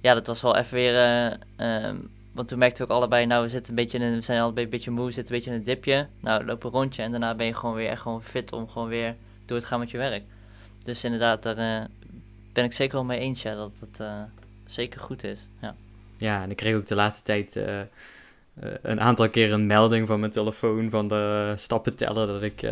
Ja, 0.00 0.14
dat 0.14 0.26
was 0.26 0.42
wel 0.42 0.56
even 0.56 0.74
weer. 0.74 1.32
Um, 1.58 2.10
want 2.32 2.48
toen 2.48 2.58
merkten 2.58 2.86
we 2.86 2.92
ook 2.92 2.98
allebei, 2.98 3.26
nou, 3.26 3.42
we, 3.42 3.48
zitten 3.48 3.70
een 3.70 3.82
beetje 3.84 3.98
in, 3.98 4.14
we 4.14 4.20
zijn 4.20 4.40
allebei 4.40 4.64
een 4.64 4.70
beetje 4.70 4.90
moe, 4.90 5.06
we 5.06 5.12
zitten 5.12 5.34
een 5.34 5.40
beetje 5.40 5.54
in 5.54 5.60
een 5.60 5.66
dipje. 5.66 6.06
Nou, 6.20 6.44
loop 6.44 6.64
een 6.64 6.70
rondje 6.70 7.02
en 7.02 7.10
daarna 7.10 7.34
ben 7.34 7.46
je 7.46 7.54
gewoon 7.54 7.74
weer 7.74 7.88
echt 7.88 8.02
gewoon 8.02 8.22
fit 8.22 8.52
om 8.52 8.68
gewoon 8.68 8.88
weer 8.88 9.16
door 9.44 9.56
het 9.56 9.66
gaan 9.66 9.78
met 9.78 9.90
je 9.90 9.98
werk. 9.98 10.24
Dus 10.84 11.04
inderdaad, 11.04 11.42
daar 11.42 11.58
uh, 11.58 11.86
ben 12.52 12.64
ik 12.64 12.72
zeker 12.72 12.94
wel 12.94 13.04
mee 13.04 13.18
eens, 13.18 13.42
ja, 13.42 13.54
dat 13.54 13.72
het 13.80 14.02
zeker 14.66 15.00
goed 15.00 15.24
is. 15.24 15.46
Ja. 15.60 15.74
ja, 16.16 16.42
en 16.42 16.50
ik 16.50 16.56
kreeg 16.56 16.74
ook 16.74 16.86
de 16.86 16.94
laatste 16.94 17.24
tijd 17.24 17.56
een 18.82 19.00
aantal 19.00 19.30
keer 19.30 19.52
een 19.52 19.66
melding 19.66 20.06
van 20.06 20.20
mijn 20.20 20.32
telefoon 20.32 20.90
van 20.90 21.08
de 21.08 21.52
stappen 21.56 21.96
tellen 21.96 22.26
dat 22.26 22.42
ik 22.42 22.62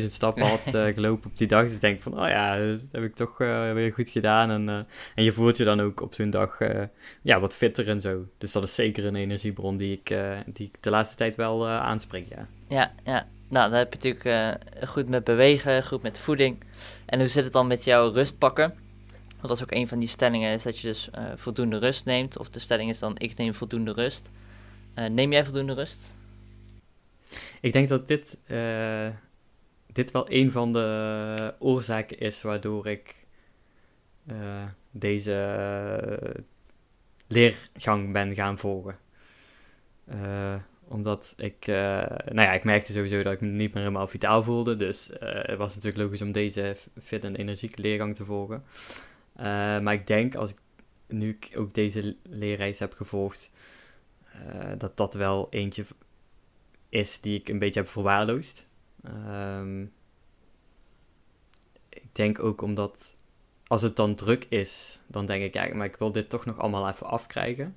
10.000 0.00 0.04
stappen 0.04 0.46
had 0.46 0.60
gelopen 0.94 1.30
op 1.30 1.36
die 1.36 1.46
dag. 1.46 1.62
Dus 1.62 1.74
ik 1.74 1.80
denk 1.80 2.02
van, 2.02 2.20
oh 2.20 2.28
ja, 2.28 2.56
dat 2.56 2.80
heb 2.92 3.02
ik 3.02 3.14
toch 3.14 3.38
weer 3.38 3.92
goed 3.92 4.08
gedaan. 4.08 4.50
En, 4.50 4.86
en 5.14 5.24
je 5.24 5.32
voelt 5.32 5.56
je 5.56 5.64
dan 5.64 5.80
ook 5.80 6.00
op 6.00 6.14
zo'n 6.14 6.30
dag 6.30 6.58
ja, 7.22 7.40
wat 7.40 7.54
fitter 7.54 7.88
en 7.88 8.00
zo. 8.00 8.24
Dus 8.38 8.52
dat 8.52 8.62
is 8.62 8.74
zeker 8.74 9.04
een 9.04 9.16
energiebron 9.16 9.76
die 9.76 9.92
ik, 9.92 10.16
die 10.46 10.66
ik 10.66 10.76
de 10.80 10.90
laatste 10.90 11.16
tijd 11.16 11.36
wel 11.36 11.68
aanspreek, 11.68 12.26
ja. 12.28 12.46
Ja, 12.68 12.92
ja, 13.04 13.26
nou, 13.48 13.70
dan 13.70 13.78
heb 13.78 13.92
je 13.92 14.10
natuurlijk 14.10 14.64
uh, 14.80 14.88
goed 14.88 15.08
met 15.08 15.24
bewegen, 15.24 15.84
goed 15.84 16.02
met 16.02 16.18
voeding. 16.18 16.58
En 17.06 17.18
hoe 17.18 17.28
zit 17.28 17.44
het 17.44 17.52
dan 17.52 17.66
met 17.66 17.84
jouw 17.84 18.10
rust 18.10 18.38
pakken? 18.38 18.74
Want 19.28 19.48
dat 19.48 19.56
is 19.56 19.62
ook 19.62 19.72
een 19.72 19.88
van 19.88 19.98
die 19.98 20.08
stellingen, 20.08 20.52
is 20.52 20.62
dat 20.62 20.78
je 20.78 20.86
dus 20.88 21.08
uh, 21.18 21.24
voldoende 21.36 21.78
rust 21.78 22.04
neemt. 22.04 22.38
Of 22.38 22.48
de 22.48 22.58
stelling 22.58 22.90
is 22.90 22.98
dan, 22.98 23.18
ik 23.18 23.36
neem 23.36 23.54
voldoende 23.54 23.92
rust. 23.92 24.30
Uh, 24.98 25.06
neem 25.06 25.32
jij 25.32 25.44
voldoende 25.44 25.72
rust? 25.72 26.14
Ik 27.60 27.72
denk 27.72 27.88
dat 27.88 28.08
dit, 28.08 28.38
dit 29.92 30.10
wel 30.10 30.26
een 30.28 30.50
van 30.50 30.72
de 30.72 31.54
oorzaken 31.58 32.18
is 32.18 32.42
waardoor 32.42 32.86
ik 32.86 33.14
deze 34.90 36.44
leergang 37.26 38.12
ben 38.12 38.34
gaan 38.34 38.58
volgen. 38.58 38.98
omdat 40.84 41.34
ik, 41.36 41.66
nou 41.66 42.40
ja, 42.40 42.52
ik 42.52 42.64
merkte 42.64 42.92
sowieso 42.92 43.22
dat 43.22 43.32
ik 43.32 43.40
me 43.40 43.46
niet 43.46 43.72
meer 43.74 43.82
helemaal 43.82 44.08
vitaal 44.08 44.42
voelde. 44.42 44.76
Dus 44.76 45.10
het 45.18 45.58
was 45.58 45.74
natuurlijk 45.74 46.02
logisch 46.02 46.22
om 46.22 46.32
deze 46.32 46.76
fit 47.02 47.24
en 47.24 47.36
energieke 47.36 47.80
leergang 47.80 48.16
te 48.16 48.24
volgen. 48.24 48.64
maar 49.82 49.92
ik 49.92 50.06
denk 50.06 50.34
als 50.34 50.50
ik 50.50 50.58
nu 51.06 51.38
ik 51.40 51.58
ook 51.58 51.74
deze 51.74 52.16
leerreis 52.22 52.78
heb 52.78 52.92
gevolgd, 52.92 53.50
dat 54.78 54.96
dat 54.96 55.14
wel 55.14 55.46
eentje 55.50 55.84
is 56.88 57.20
die 57.20 57.38
ik 57.38 57.48
een 57.48 57.58
beetje 57.58 57.80
heb 57.80 57.88
verwaarloosd. 57.88 58.66
Um, 59.06 59.92
ik 61.88 62.04
denk 62.12 62.42
ook 62.42 62.62
omdat 62.62 63.16
als 63.66 63.82
het 63.82 63.96
dan 63.96 64.14
druk 64.14 64.46
is, 64.48 65.00
dan 65.06 65.26
denk 65.26 65.42
ik, 65.42 65.54
ja, 65.54 65.74
maar 65.74 65.86
ik 65.86 65.96
wil 65.96 66.12
dit 66.12 66.30
toch 66.30 66.44
nog 66.44 66.58
allemaal 66.58 66.88
even 66.88 67.06
afkrijgen. 67.06 67.76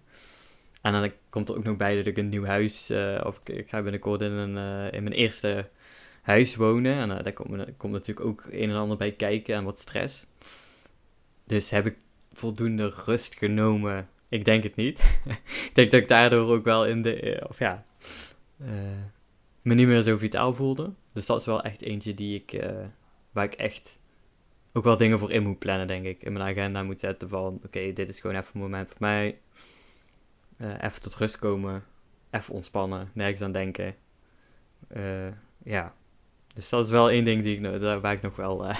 En 0.81 0.91
dan 0.91 1.11
komt 1.29 1.49
er 1.49 1.55
ook 1.55 1.63
nog 1.63 1.77
bij 1.77 1.95
dat 1.95 2.05
ik 2.05 2.17
een 2.17 2.29
nieuw 2.29 2.45
huis, 2.45 2.91
uh, 2.91 3.21
of 3.25 3.41
ik, 3.43 3.69
ga 3.69 3.81
binnenkort 3.81 4.21
in, 4.21 4.31
een, 4.31 4.55
uh, 4.55 4.93
in 4.93 5.03
mijn 5.03 5.15
eerste 5.15 5.69
huis 6.21 6.55
wonen. 6.55 6.93
En 6.93 7.23
daar 7.23 7.33
komt, 7.33 7.77
komt 7.77 7.93
natuurlijk 7.93 8.27
ook 8.27 8.45
een 8.49 8.69
en 8.69 8.75
ander 8.75 8.97
bij 8.97 9.11
kijken 9.11 9.55
en 9.55 9.63
wat 9.63 9.79
stress. 9.79 10.25
Dus 11.43 11.69
heb 11.69 11.85
ik 11.85 11.95
voldoende 12.33 12.93
rust 13.05 13.35
genomen? 13.35 14.09
Ik 14.31 14.45
denk 14.45 14.63
het 14.63 14.75
niet. 14.75 14.99
ik 15.67 15.71
denk 15.73 15.91
dat 15.91 16.01
ik 16.01 16.07
daardoor 16.07 16.55
ook 16.55 16.63
wel 16.63 16.85
in 16.85 17.01
de, 17.01 17.45
of 17.49 17.59
ja, 17.59 17.85
me 19.61 19.73
niet 19.73 19.87
meer 19.87 20.01
zo 20.01 20.17
vitaal 20.17 20.53
voelde. 20.53 20.93
Dus 21.13 21.25
dat 21.25 21.39
is 21.39 21.45
wel 21.45 21.63
echt 21.63 21.81
eentje 21.81 22.13
die 22.13 22.43
ik, 22.43 22.71
waar 23.31 23.45
ik 23.45 23.53
echt 23.53 23.99
ook 24.73 24.83
wel 24.83 24.97
dingen 24.97 25.19
voor 25.19 25.31
in 25.31 25.43
moet 25.43 25.59
plannen, 25.59 25.87
denk 25.87 26.05
ik. 26.05 26.23
In 26.23 26.33
mijn 26.33 26.49
agenda 26.49 26.83
moet 26.83 26.99
zetten 26.99 27.29
van, 27.29 27.59
oké, 27.65 27.93
dit 27.93 28.09
is 28.09 28.19
gewoon 28.19 28.35
even 28.35 28.49
een 28.53 28.61
moment 28.61 28.87
voor 28.87 28.97
mij. 28.99 29.39
Uh, 30.57 30.73
even 30.81 31.01
tot 31.01 31.15
rust 31.15 31.37
komen. 31.39 31.83
Even 32.29 32.53
ontspannen. 32.53 33.09
Nergens 33.13 33.41
aan 33.41 33.51
denken. 33.51 33.95
Uh, 34.97 35.27
ja. 35.63 35.93
Dus 36.53 36.69
dat 36.69 36.85
is 36.85 36.91
wel 36.91 37.09
één 37.09 37.25
ding 37.25 37.43
die 37.43 37.59
ik, 37.59 37.81
daar 37.81 38.01
waar 38.01 38.13
ik 38.13 38.21
nog 38.21 38.35
wel 38.35 38.65
uh, 38.67 38.75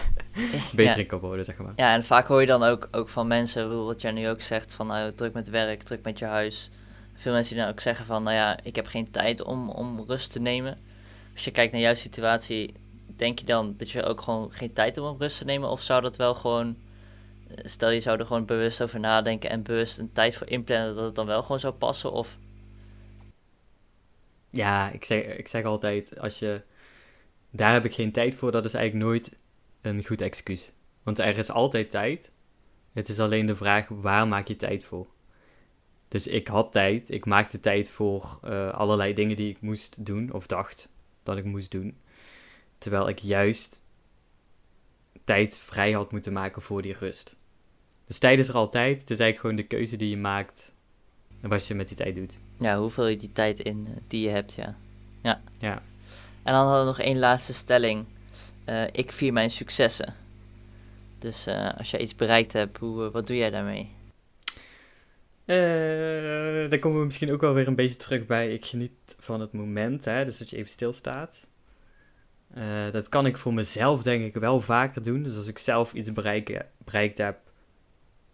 beter 0.74 0.98
in 0.98 1.06
kan 1.06 1.20
worden, 1.20 1.46
zeg 1.46 1.58
maar. 1.58 1.74
Ja, 1.76 1.94
en 1.94 2.04
vaak 2.04 2.28
hoor 2.28 2.42
je 2.42 2.48
dan 2.48 2.64
ook, 2.64 2.88
ook 2.92 3.10
van 3.10 3.28
mensen, 3.28 3.86
wat 3.86 4.02
jij 4.02 4.12
nu 4.12 4.30
ook 4.30 4.42
zegt, 4.42 4.74
van 4.74 4.88
nou, 4.88 5.12
druk 5.12 5.34
met 5.34 5.50
werk, 5.50 5.84
druk 5.84 6.04
met 6.04 6.20
je 6.20 6.26
huis. 6.26 6.70
Veel 7.14 7.34
mensen 7.34 7.56
die 7.56 7.64
dan 7.64 7.72
ook 7.72 7.80
zeggen 7.80 8.06
van, 8.06 8.24
nou 8.24 8.36
ja, 8.36 8.60
ik 8.64 8.76
heb 8.76 8.86
geen 8.86 9.12
tijd 9.12 9.44
om, 9.44 9.70
om 9.70 10.04
rust 10.08 10.32
te 10.32 10.40
nemen. 10.40 10.78
Als 11.34 11.44
je 11.44 11.52
kijkt 11.52 11.72
naar 11.72 11.82
jouw 11.82 11.94
situatie, 11.94 12.74
denk 13.16 13.40
je 13.40 13.46
dan 13.46 13.74
dat 13.78 13.90
je 13.90 14.04
ook 14.04 14.22
gewoon 14.22 14.52
geen 14.52 14.74
tijd 14.74 14.96
hebt 14.96 15.08
om 15.08 15.18
rust 15.20 15.38
te 15.38 15.46
nemen? 15.46 15.70
Of 15.70 15.82
zou 15.82 16.02
dat 16.02 16.16
wel 16.16 16.36
gewoon, 16.36 16.78
eh, 17.48 17.56
stel 17.66 17.90
je 17.90 18.00
zou 18.00 18.20
er 18.20 18.26
gewoon 18.26 18.46
bewust 18.46 18.82
over 18.82 19.00
nadenken 19.00 19.50
en 19.50 19.64
bewust 19.64 19.98
een 19.98 20.12
tijd 20.12 20.36
voor 20.36 20.50
inplannen, 20.50 20.96
dat 20.96 21.06
het 21.06 21.16
dan 21.16 21.26
wel 21.26 21.42
gewoon 21.42 21.60
zou 21.60 21.74
passen? 21.74 22.12
Of... 22.12 22.38
Ja, 24.50 24.90
ik 24.90 25.06
zeg, 25.06 25.24
ik 25.24 25.48
zeg 25.48 25.64
altijd, 25.64 26.20
als 26.20 26.40
je, 26.40 26.62
daar 27.52 27.74
heb 27.74 27.86
ik 27.86 27.94
geen 27.94 28.12
tijd 28.12 28.36
voor, 28.36 28.52
dat 28.52 28.66
is 28.66 28.74
eigenlijk 28.74 29.06
nooit 29.06 29.32
een 29.82 30.06
goed 30.06 30.22
excuus. 30.22 30.74
Want 31.04 31.20
er 31.20 31.38
is 31.38 31.52
altijd 31.52 31.90
tijd. 31.90 32.32
Het 32.94 33.10
is 33.10 33.20
alleen 33.20 33.46
de 33.46 33.56
vraag, 33.56 33.88
waar 33.88 34.28
maak 34.28 34.48
je 34.48 34.56
tijd 34.56 34.84
voor? 34.84 35.08
Dus 36.08 36.28
ik 36.28 36.48
had 36.48 36.72
tijd, 36.72 37.10
ik 37.10 37.26
maakte 37.26 37.60
tijd 37.60 37.90
voor 37.90 38.40
uh, 38.46 38.70
allerlei 38.70 39.14
dingen 39.14 39.36
die 39.36 39.50
ik 39.50 39.62
moest 39.62 40.06
doen, 40.06 40.32
of 40.32 40.48
dacht 40.48 40.90
dat 41.24 41.38
ik 41.38 41.44
moest 41.44 41.72
doen. 41.72 41.98
Terwijl 42.78 43.10
ik 43.10 43.20
juist 43.20 43.82
tijd 45.24 45.60
vrij 45.60 45.92
had 45.92 46.12
moeten 46.12 46.34
maken 46.34 46.62
voor 46.62 46.82
die 46.82 46.96
rust. 47.00 47.36
Dus 48.06 48.18
tijd 48.18 48.40
is 48.40 48.48
er 48.48 48.56
altijd. 48.56 49.00
Het 49.00 49.10
is 49.10 49.20
eigenlijk 49.20 49.40
gewoon 49.40 49.56
de 49.56 49.76
keuze 49.76 49.96
die 49.96 50.10
je 50.10 50.18
maakt 50.18 50.72
en 51.42 51.50
wat 51.50 51.68
je 51.68 51.76
met 51.76 51.88
die 51.88 51.98
tijd 51.98 52.16
doet. 52.16 52.40
Ja, 52.60 52.80
hoeveel 52.80 53.08
je 53.08 53.18
die 53.18 53.32
tijd 53.32 53.60
in 53.60 53.88
eh, 53.88 53.94
die 54.08 54.22
je 54.22 54.30
hebt, 54.30 54.54
ja. 54.54 54.78
Ja. 55.22 55.42
ja. 55.58 55.82
En 56.44 56.54
dan 56.54 56.66
hadden 56.66 56.80
we 56.80 56.86
nog 56.86 57.00
één 57.00 57.20
laatste 57.20 57.54
stelling. 57.54 58.06
Uh, 58.66 58.84
ik 58.92 59.12
vier 59.12 59.34
mijn 59.34 59.52
successen. 59.52 60.14
Dus 61.20 61.48
uh, 61.48 61.78
als 61.78 61.92
je 61.92 62.00
iets 62.00 62.16
bereikt 62.16 62.54
hebt, 62.54 62.78
hoe, 62.78 63.12
wat 63.12 63.28
doe 63.28 63.38
jij 63.38 63.50
daarmee? 63.50 63.90
Uh, 65.46 66.70
dan 66.70 66.80
komen 66.80 67.00
we 67.00 67.06
misschien 67.06 67.32
ook 67.32 67.42
wel 67.42 67.54
weer 67.54 67.68
een 67.68 67.76
beetje 67.76 67.96
terug 67.96 68.26
bij. 68.26 68.54
Ik 68.54 68.66
geniet 68.66 68.94
van 69.20 69.42
het 69.42 69.54
moment, 69.54 70.06
hè? 70.06 70.26
dus 70.26 70.38
dat 70.38 70.50
je 70.50 70.58
even 70.58 70.72
stilstaat. 70.72 71.50
Dat 72.92 73.10
kan 73.10 73.26
ik 73.26 73.38
voor 73.38 73.54
mezelf 73.54 74.04
denk 74.04 74.24
ik 74.24 74.42
wel 74.42 74.62
vaker 74.62 75.04
doen. 75.04 75.24
Dus 75.24 75.36
als 75.36 75.48
ik 75.48 75.58
zelf 75.58 75.94
iets 75.94 76.14
bereiken, 76.14 76.66
bereikt 76.78 77.18
heb, 77.18 77.38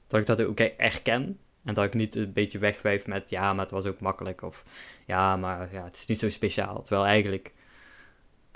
dat 0.07 0.19
ik 0.19 0.25
dat 0.25 0.41
ook 0.41 0.59
erken. 0.59 1.39
En 1.63 1.73
dat 1.73 1.85
ik 1.85 1.93
niet 1.93 2.15
een 2.15 2.33
beetje 2.33 2.59
wegwijf 2.59 3.07
met 3.07 3.29
ja, 3.29 3.53
maar 3.53 3.63
het 3.63 3.73
was 3.73 3.85
ook 3.85 3.99
makkelijk. 3.99 4.41
Of 4.41 4.65
ja, 5.05 5.35
maar 5.35 5.73
ja, 5.73 5.83
het 5.83 5.95
is 5.95 6.05
niet 6.05 6.19
zo 6.19 6.29
speciaal. 6.29 6.81
Terwijl 6.81 7.05
eigenlijk 7.05 7.53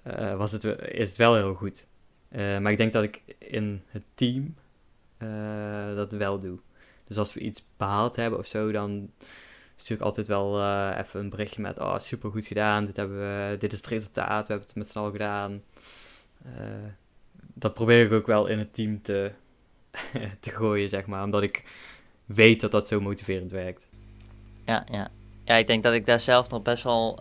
uh, 0.04 0.36
was 0.36 0.52
het, 0.52 0.64
is 0.82 1.08
het 1.08 1.18
wel 1.18 1.36
heel 1.36 1.54
goed. 1.54 1.86
Uh, 2.32 2.58
maar 2.58 2.72
ik 2.72 2.78
denk 2.78 2.94
dat 2.94 3.04
ik 3.04 3.22
in 3.38 3.82
het 3.88 4.06
team 4.14 4.56
dat 5.96 6.12
wel 6.12 6.40
doe. 6.40 6.60
Dus 7.08 7.18
als 7.18 7.34
we 7.34 7.40
iets 7.40 7.64
behaald 7.78 8.16
hebben 8.16 8.40
of 8.40 8.46
zo, 8.46 8.72
dan 8.72 9.12
stuur 9.76 9.98
ik 9.98 10.04
altijd 10.04 10.28
wel 10.28 10.56
even 10.98 11.20
een 11.20 11.30
berichtje 11.30 11.62
met, 11.62 11.80
oh, 11.80 12.00
super 12.00 12.32
goed 12.32 12.46
gedaan, 12.46 12.86
dit, 12.86 12.96
hebben 12.96 13.18
we, 13.18 13.58
dit 13.58 13.72
is 13.72 13.78
het 13.78 13.88
resultaat, 13.88 14.48
we 14.48 14.54
hebben 14.54 14.68
het 14.68 14.76
met 14.76 14.90
z'n 14.90 14.98
allen 14.98 15.12
gedaan. 15.12 15.64
Dat 17.38 17.74
probeer 17.74 18.06
ik 18.06 18.12
ook 18.12 18.28
wel 18.28 18.48
in 18.48 18.60
het 18.60 18.74
team 18.74 19.02
te, 19.02 19.32
te 20.40 20.50
gooien, 20.50 20.90
zeg 20.90 21.06
maar, 21.06 21.24
omdat 21.24 21.42
ik 21.42 21.64
weet 22.26 22.62
dat 22.62 22.72
dat 22.72 22.88
zo 22.88 23.02
motiverend 23.02 23.52
werkt. 23.52 23.90
Ja, 24.66 24.86
ja. 24.92 25.12
ja 25.44 25.56
ik 25.56 25.68
denk 25.68 25.84
dat 25.84 25.94
ik 25.94 26.06
daar 26.06 26.20
zelf 26.20 26.50
nog 26.50 26.62
best 26.62 26.84
wel 26.84 27.20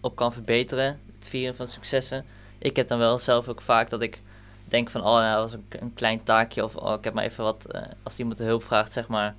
op 0.00 0.16
kan 0.16 0.32
verbeteren, 0.32 1.00
het 1.24 1.32
vieren 1.32 1.56
van 1.56 1.68
successen. 1.68 2.24
Ik 2.58 2.76
heb 2.76 2.88
dan 2.88 2.98
wel 2.98 3.18
zelf 3.18 3.48
ook 3.48 3.60
vaak 3.60 3.90
dat 3.90 4.02
ik 4.02 4.20
denk 4.64 4.90
van, 4.90 5.00
oh, 5.00 5.06
nou, 5.06 5.40
dat 5.40 5.50
was 5.50 5.52
een, 5.52 5.80
een 5.82 5.94
klein 5.94 6.22
taakje, 6.22 6.64
of 6.64 6.76
oh, 6.76 6.98
ik 6.98 7.04
heb 7.04 7.14
maar 7.14 7.24
even 7.24 7.44
wat, 7.44 7.66
als 8.02 8.18
iemand 8.18 8.38
de 8.38 8.44
hulp 8.44 8.64
vraagt, 8.64 8.92
zeg 8.92 9.06
maar 9.08 9.34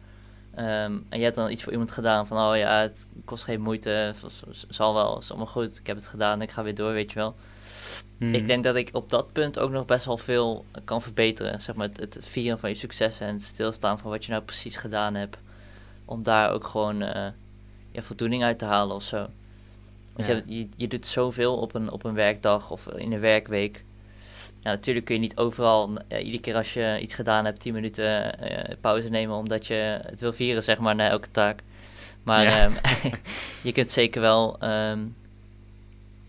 Um, 0.59 1.05
en 1.09 1.17
je 1.17 1.23
hebt 1.23 1.35
dan 1.35 1.51
iets 1.51 1.63
voor 1.63 1.71
iemand 1.71 1.91
gedaan 1.91 2.27
van, 2.27 2.37
oh 2.37 2.57
ja, 2.57 2.81
het 2.81 3.07
kost 3.25 3.43
geen 3.43 3.61
moeite, 3.61 4.13
zal 4.69 4.93
wel, 4.93 5.17
is 5.17 5.29
allemaal 5.29 5.47
goed, 5.47 5.77
ik 5.77 5.87
heb 5.87 5.95
het 5.95 6.07
gedaan, 6.07 6.41
ik 6.41 6.51
ga 6.51 6.63
weer 6.63 6.75
door, 6.75 6.93
weet 6.93 7.11
je 7.11 7.19
wel. 7.19 7.35
Ik 8.17 8.27
mhm. 8.27 8.45
denk 8.45 8.63
dat 8.63 8.75
ik 8.75 8.89
op 8.91 9.09
dat 9.09 9.31
punt 9.31 9.59
ook 9.59 9.71
nog 9.71 9.85
best 9.85 10.05
wel 10.05 10.17
veel 10.17 10.65
kan 10.83 11.01
verbeteren. 11.01 11.61
Zeg 11.61 11.75
maar 11.75 11.87
het, 11.87 11.99
het 11.99 12.17
vieren 12.21 12.59
van 12.59 12.69
je 12.69 12.75
successen 12.75 13.27
en 13.27 13.33
het 13.33 13.43
stilstaan 13.43 13.99
van 13.99 14.11
wat 14.11 14.25
je 14.25 14.31
nou 14.31 14.43
precies 14.43 14.75
gedaan 14.75 15.15
hebt. 15.15 15.37
Om 16.05 16.23
daar 16.23 16.51
ook 16.51 16.67
gewoon 16.67 17.01
uh, 17.01 17.27
ja, 17.91 18.01
voldoening 18.01 18.43
uit 18.43 18.59
te 18.59 18.65
halen 18.65 18.95
of 18.95 19.03
zo. 19.03 19.27
Dus 20.15 20.27
je, 20.27 20.43
je, 20.45 20.67
je, 20.75 20.87
doet 20.87 21.07
zoveel 21.07 21.57
op 21.57 21.73
een, 21.73 21.91
op 21.91 22.03
een 22.03 22.13
werkdag 22.13 22.71
of 22.71 22.87
in 22.87 23.11
een 23.11 23.19
werkweek. 23.19 23.83
Nou, 24.61 24.75
natuurlijk 24.75 25.05
kun 25.05 25.15
je 25.15 25.21
niet 25.21 25.37
overal, 25.37 25.89
uh, 25.89 26.19
iedere 26.19 26.39
keer 26.39 26.55
als 26.55 26.73
je 26.73 26.97
iets 27.01 27.13
gedaan 27.13 27.45
hebt, 27.45 27.59
10 27.59 27.73
minuten 27.73 28.35
uh, 28.51 28.75
pauze 28.81 29.09
nemen 29.09 29.35
omdat 29.35 29.67
je 29.67 29.99
het 30.01 30.19
wil 30.19 30.33
vieren, 30.33 30.63
zeg 30.63 30.77
maar, 30.77 30.95
na 30.95 31.09
elke 31.09 31.31
taak. 31.31 31.61
Maar 32.23 32.65
um, 32.65 32.73
je 33.63 33.71
kunt 33.71 33.91
zeker 33.91 34.21
wel, 34.21 34.63
um, 34.63 35.15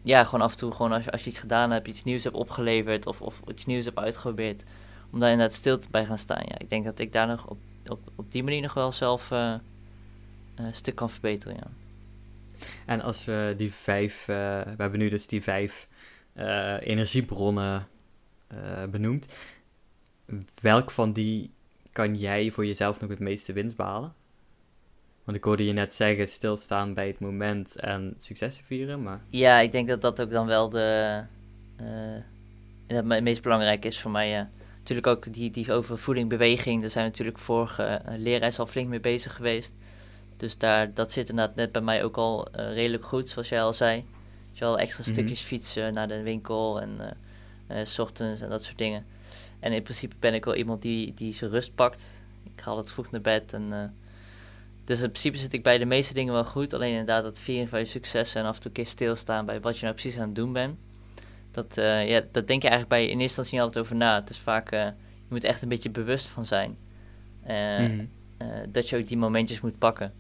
ja, 0.03 0.25
gewoon 0.25 0.41
af 0.41 0.53
en 0.53 0.59
toe, 0.59 0.73
gewoon 0.73 0.93
als, 0.93 1.05
je, 1.05 1.11
als 1.11 1.25
je 1.25 1.31
iets 1.31 1.39
gedaan 1.39 1.71
hebt, 1.71 1.89
iets 1.89 2.05
nieuws 2.05 2.25
hebt 2.25 2.37
opgeleverd 2.37 3.07
of, 3.07 3.23
of 3.23 3.41
iets 3.49 3.67
nieuws 3.67 3.85
hebt 3.85 3.99
uitgeprobeerd, 3.99 4.63
om 5.11 5.21
daar 5.21 5.31
inderdaad 5.31 5.57
stil 5.57 5.81
bij 5.91 6.07
gaan 6.07 6.19
staan. 6.19 6.43
Ja, 6.49 6.59
ik 6.59 6.71
denk 6.71 6.85
dat 6.85 6.99
ik 6.99 7.13
daar 7.13 7.27
nog 7.27 7.47
op, 7.47 7.59
op, 7.89 8.01
op 8.15 8.33
die 8.33 8.43
manier 8.43 8.63
nog 8.63 8.75
wel 8.75 8.93
zelf 8.93 9.31
uh, 9.31 9.55
een 10.55 10.75
stuk 10.75 10.95
kan 10.95 11.11
verbeteren, 11.11 11.57
ja. 11.57 11.67
En 12.87 13.01
als 13.01 13.25
we 13.25 13.55
die 13.57 13.73
vijf, 13.73 14.25
we 14.27 14.75
hebben 14.77 14.99
nu 14.99 15.09
dus 15.09 15.27
die 15.27 15.43
vijf 15.43 15.89
energiebronnen 16.81 17.89
uh, 18.53 18.85
benoemd. 18.91 19.27
Welk 20.61 20.91
van 20.91 21.13
die 21.13 21.51
kan 21.93 22.15
jij 22.15 22.51
voor 22.51 22.67
jezelf 22.67 23.01
nog 23.01 23.11
het 23.11 23.19
meeste 23.19 23.53
winst 23.53 23.77
behalen? 23.77 24.15
Want 25.25 25.37
ik 25.37 25.45
hoorde 25.45 25.65
je 25.65 25.73
net 25.73 25.95
zeggen, 25.95 26.29
stilstaan 26.29 26.95
bij 26.95 27.07
het 27.07 27.21
moment 27.21 27.77
en 27.77 28.15
successen 28.19 28.65
vieren, 28.65 29.03
maar... 29.03 29.21
Ja, 29.29 29.59
ik 29.59 29.73
denk 29.73 29.89
dat 29.89 30.01
dat 30.01 30.21
ook 30.21 30.31
dan 30.31 30.47
wel 30.47 30.71
de... 30.71 31.23
Uh, 31.81 32.17
het 32.87 33.23
meest 33.23 33.43
belangrijk 33.43 33.85
is 33.85 34.01
voor 34.01 34.11
mij. 34.11 34.49
Natuurlijk 34.79 35.07
ook 35.07 35.33
die, 35.33 35.51
die 35.51 35.73
over 35.73 35.99
voeding, 35.99 36.29
beweging, 36.29 36.81
daar 36.81 36.91
zijn 36.91 37.05
we 37.05 37.11
natuurlijk 37.11 37.39
vorige 37.39 38.03
uh, 38.19 38.59
al 38.59 38.67
flink 38.67 38.89
mee 38.89 39.01
bezig 39.01 39.35
geweest. 39.35 39.75
Dus 40.37 40.59
daar, 40.59 40.95
dat 40.95 41.13
zit 41.13 41.29
inderdaad 41.29 41.57
net 41.57 41.73
bij 41.73 41.83
mij 41.83 42.05
ook 42.05 42.17
al 42.17 42.49
uh, 42.57 42.73
redelijk 42.73 43.05
goed, 43.05 43.31
zoals 43.31 43.49
jij 43.49 43.63
al 43.63 43.73
zei. 43.73 44.05
Dus 44.51 44.63
al 44.63 44.79
extra 44.79 45.01
mm 45.01 45.05
-hmm. 45.05 45.15
stukjes 45.15 45.41
fietsen 45.41 45.95
naar 45.95 46.09
de 46.09 46.23
winkel 46.23 46.81
en 46.81 47.17
uh, 47.71 47.79
s 47.85 47.99
ochtends 47.99 48.41
en 48.41 48.49
dat 48.49 48.65
soort 48.65 48.79
dingen. 48.79 49.07
En 49.61 49.73
in 49.73 49.83
principe 49.83 50.15
ben 50.19 50.35
ik 50.35 50.45
wel 50.45 50.55
iemand 50.55 50.83
die, 50.83 51.15
die 51.15 51.35
zijn 51.35 51.51
rust 51.51 51.75
pakt. 51.75 52.23
Ik 52.45 52.61
ga 52.63 52.71
altijd 52.71 52.91
vroeg 52.91 53.11
naar 53.11 53.21
bed. 53.21 53.53
En, 53.53 53.63
uh, 53.73 53.85
dus 54.85 55.01
in 55.01 55.11
principe 55.11 55.37
zit 55.37 55.53
ik 55.53 55.63
bij 55.63 55.79
de 55.79 55.85
meeste 55.85 56.15
dingen 56.15 56.33
wel 56.33 56.45
goed. 56.45 56.73
Alleen 56.73 56.91
inderdaad 56.91 57.23
dat 57.23 57.39
vieren 57.39 57.69
van 57.69 57.79
je 57.79 57.85
successen 57.85 58.41
en 58.41 58.47
af 58.47 58.55
en 58.55 58.61
toe 58.61 58.71
een 58.71 58.77
keer 58.77 58.87
stilstaan 58.87 59.47
bij 59.47 59.61
wat 59.61 59.79
je 59.79 59.85
nou 59.85 59.95
precies 59.95 60.19
aan 60.19 60.27
het 60.27 60.35
doen 60.35 60.53
bent. 60.53 60.79
Dat, 61.51 61.77
uh, 61.79 62.09
ja, 62.09 62.23
dat 62.33 62.47
denk 62.47 62.63
je 62.63 62.69
eigenlijk 62.69 62.89
bij 62.89 63.03
in 63.03 63.09
eerste 63.09 63.23
instantie 63.23 63.55
niet 63.55 63.63
altijd 63.63 63.85
over 63.85 63.97
na. 63.97 64.21
Het 64.21 64.31
is 64.31 64.39
vaak, 64.39 64.71
je 64.71 64.93
moet 65.29 65.45
echt 65.45 65.63
een 65.63 65.69
beetje 65.69 65.91
bewust 65.91 66.27
van 66.27 66.45
zijn. 66.45 66.77
Mm. 67.79 68.09
dat 68.69 68.89
je 68.89 68.97
ook 68.97 69.09
die 69.09 69.17
momentjes 69.17 69.61
moet 69.61 69.79
pakken. 69.79 70.13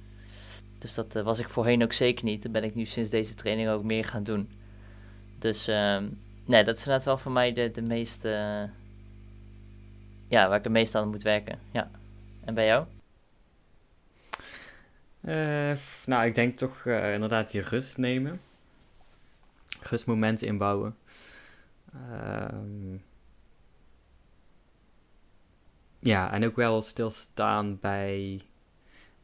Dus 0.78 0.95
dat 0.95 1.12
was 1.12 1.38
ik 1.38 1.49
voorheen 1.49 1.83
ook 1.83 1.92
zeker 1.92 2.25
niet. 2.25 2.42
Dat 2.42 2.52
ben 2.52 2.64
ik 2.64 2.75
nu 2.75 2.85
sinds 2.85 3.11
deze 3.11 3.35
training 3.35 3.68
ook 3.68 3.83
meer 3.83 4.04
gaan 4.04 4.23
doen. 4.23 4.50
Dus 5.38 5.68
ehm, 5.68 6.09
nee, 6.45 6.64
dat 6.64 6.75
is 6.75 6.80
inderdaad 6.80 7.04
wel 7.04 7.18
voor 7.18 7.33
mij 7.33 7.52
de, 7.52 7.71
de 7.71 7.83
meeste... 7.83 8.28
ja, 10.28 10.49
waar 10.49 10.59
ik 10.59 10.64
het 10.64 10.73
meest 10.73 10.95
aan 10.95 11.09
moet 11.09 11.23
werken. 11.23 11.59
Ja. 11.71 11.90
En 12.45 12.54
bij 12.54 12.66
jou? 12.66 12.87
nou, 16.06 16.26
ik 16.26 16.35
denk 16.35 16.59
toch 16.59 16.87
inderdaad 16.87 17.50
die 17.50 17.61
rust 17.61 17.99
nemen. 17.99 18.40
Rustmomenten 19.80 20.47
inbouwen. 20.47 20.97
Ehm, 21.92 22.97
ja, 25.99 26.33
en 26.33 26.45
ook 26.45 26.56
wel 26.56 26.83
stilstaan 26.83 27.78
bij 27.80 28.40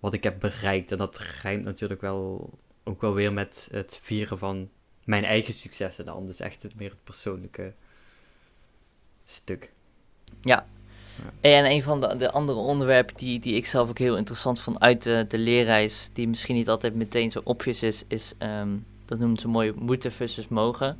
wat 0.03 0.13
ik 0.13 0.23
heb 0.23 0.41
bereikt. 0.41 0.93
En 0.93 0.99
dat 0.99 1.19
rijmt 1.43 1.65
natuurlijk 1.65 2.01
wel 2.01 2.51
ook 2.85 3.01
wel 3.01 3.15
weer 3.15 3.33
met 3.33 3.69
het 3.71 4.01
vieren 4.03 4.39
van 4.39 4.69
mijn 5.05 5.25
eigen 5.25 5.55
successen 5.55 6.05
dan. 6.05 6.27
Dus 6.27 6.41
echt 6.41 6.63
het 6.63 6.75
meer 6.75 6.91
het 6.91 7.05
persoonlijke 7.05 7.73
stuk. 9.25 9.73
Ja. 10.41 10.67
En 11.41 11.65
een 11.65 11.83
van 11.83 12.01
de, 12.01 12.17
de, 12.17 12.31
andere 12.31 12.59
onderwerpen 12.59 13.17
die, 13.17 13.41
die 13.41 13.55
ik 13.55 13.67
zelf 13.67 13.89
ook 13.89 13.99
heel 13.99 14.17
interessant 14.17 14.61
vond 14.61 14.81
uit 14.81 15.03
de, 15.03 15.25
de 15.29 15.39
leerreis, 15.39 16.11
die 16.13 16.29
misschien 16.29 16.55
niet 16.55 16.69
altijd 16.69 16.95
meteen 16.95 17.31
zo 17.31 17.41
obvious 17.45 17.83
is, 17.83 18.05
is, 18.09 18.33
um, 18.39 18.87
dat 19.05 19.19
noemen 19.19 19.39
ze 19.39 19.49
mooi, 19.49 19.73
moeten 19.77 20.13
versus 20.13 20.49
mogen. 20.49 20.97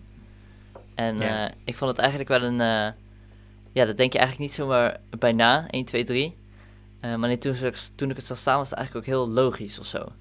En 0.95 1.19
ja. 1.19 1.49
uh, 1.49 1.55
ik 1.65 1.77
vond 1.77 1.91
het 1.91 2.01
eigenlijk 2.01 2.29
wel 2.29 2.43
een, 2.43 2.61
uh, 2.61 2.99
ja, 3.73 3.85
dat 3.85 3.97
denk 3.97 4.13
je 4.13 4.19
eigenlijk 4.19 4.39
niet 4.39 4.53
zomaar 4.53 5.01
bij 5.19 5.33
na, 5.33 5.67
1, 5.71 5.85
2, 5.85 6.05
3. 6.05 6.35
Uh, 7.05 7.17
maar 7.17 7.39
toen, 7.39 7.57
toen 7.95 8.11
ik 8.11 8.17
het 8.17 8.25
zag 8.25 8.39
staan 8.39 8.59
was 8.59 8.71
het 8.71 8.79
eigenlijk 8.79 9.09
ook 9.09 9.15
heel 9.15 9.29
logisch 9.29 9.79
of 9.79 9.87
zo. 9.87 10.13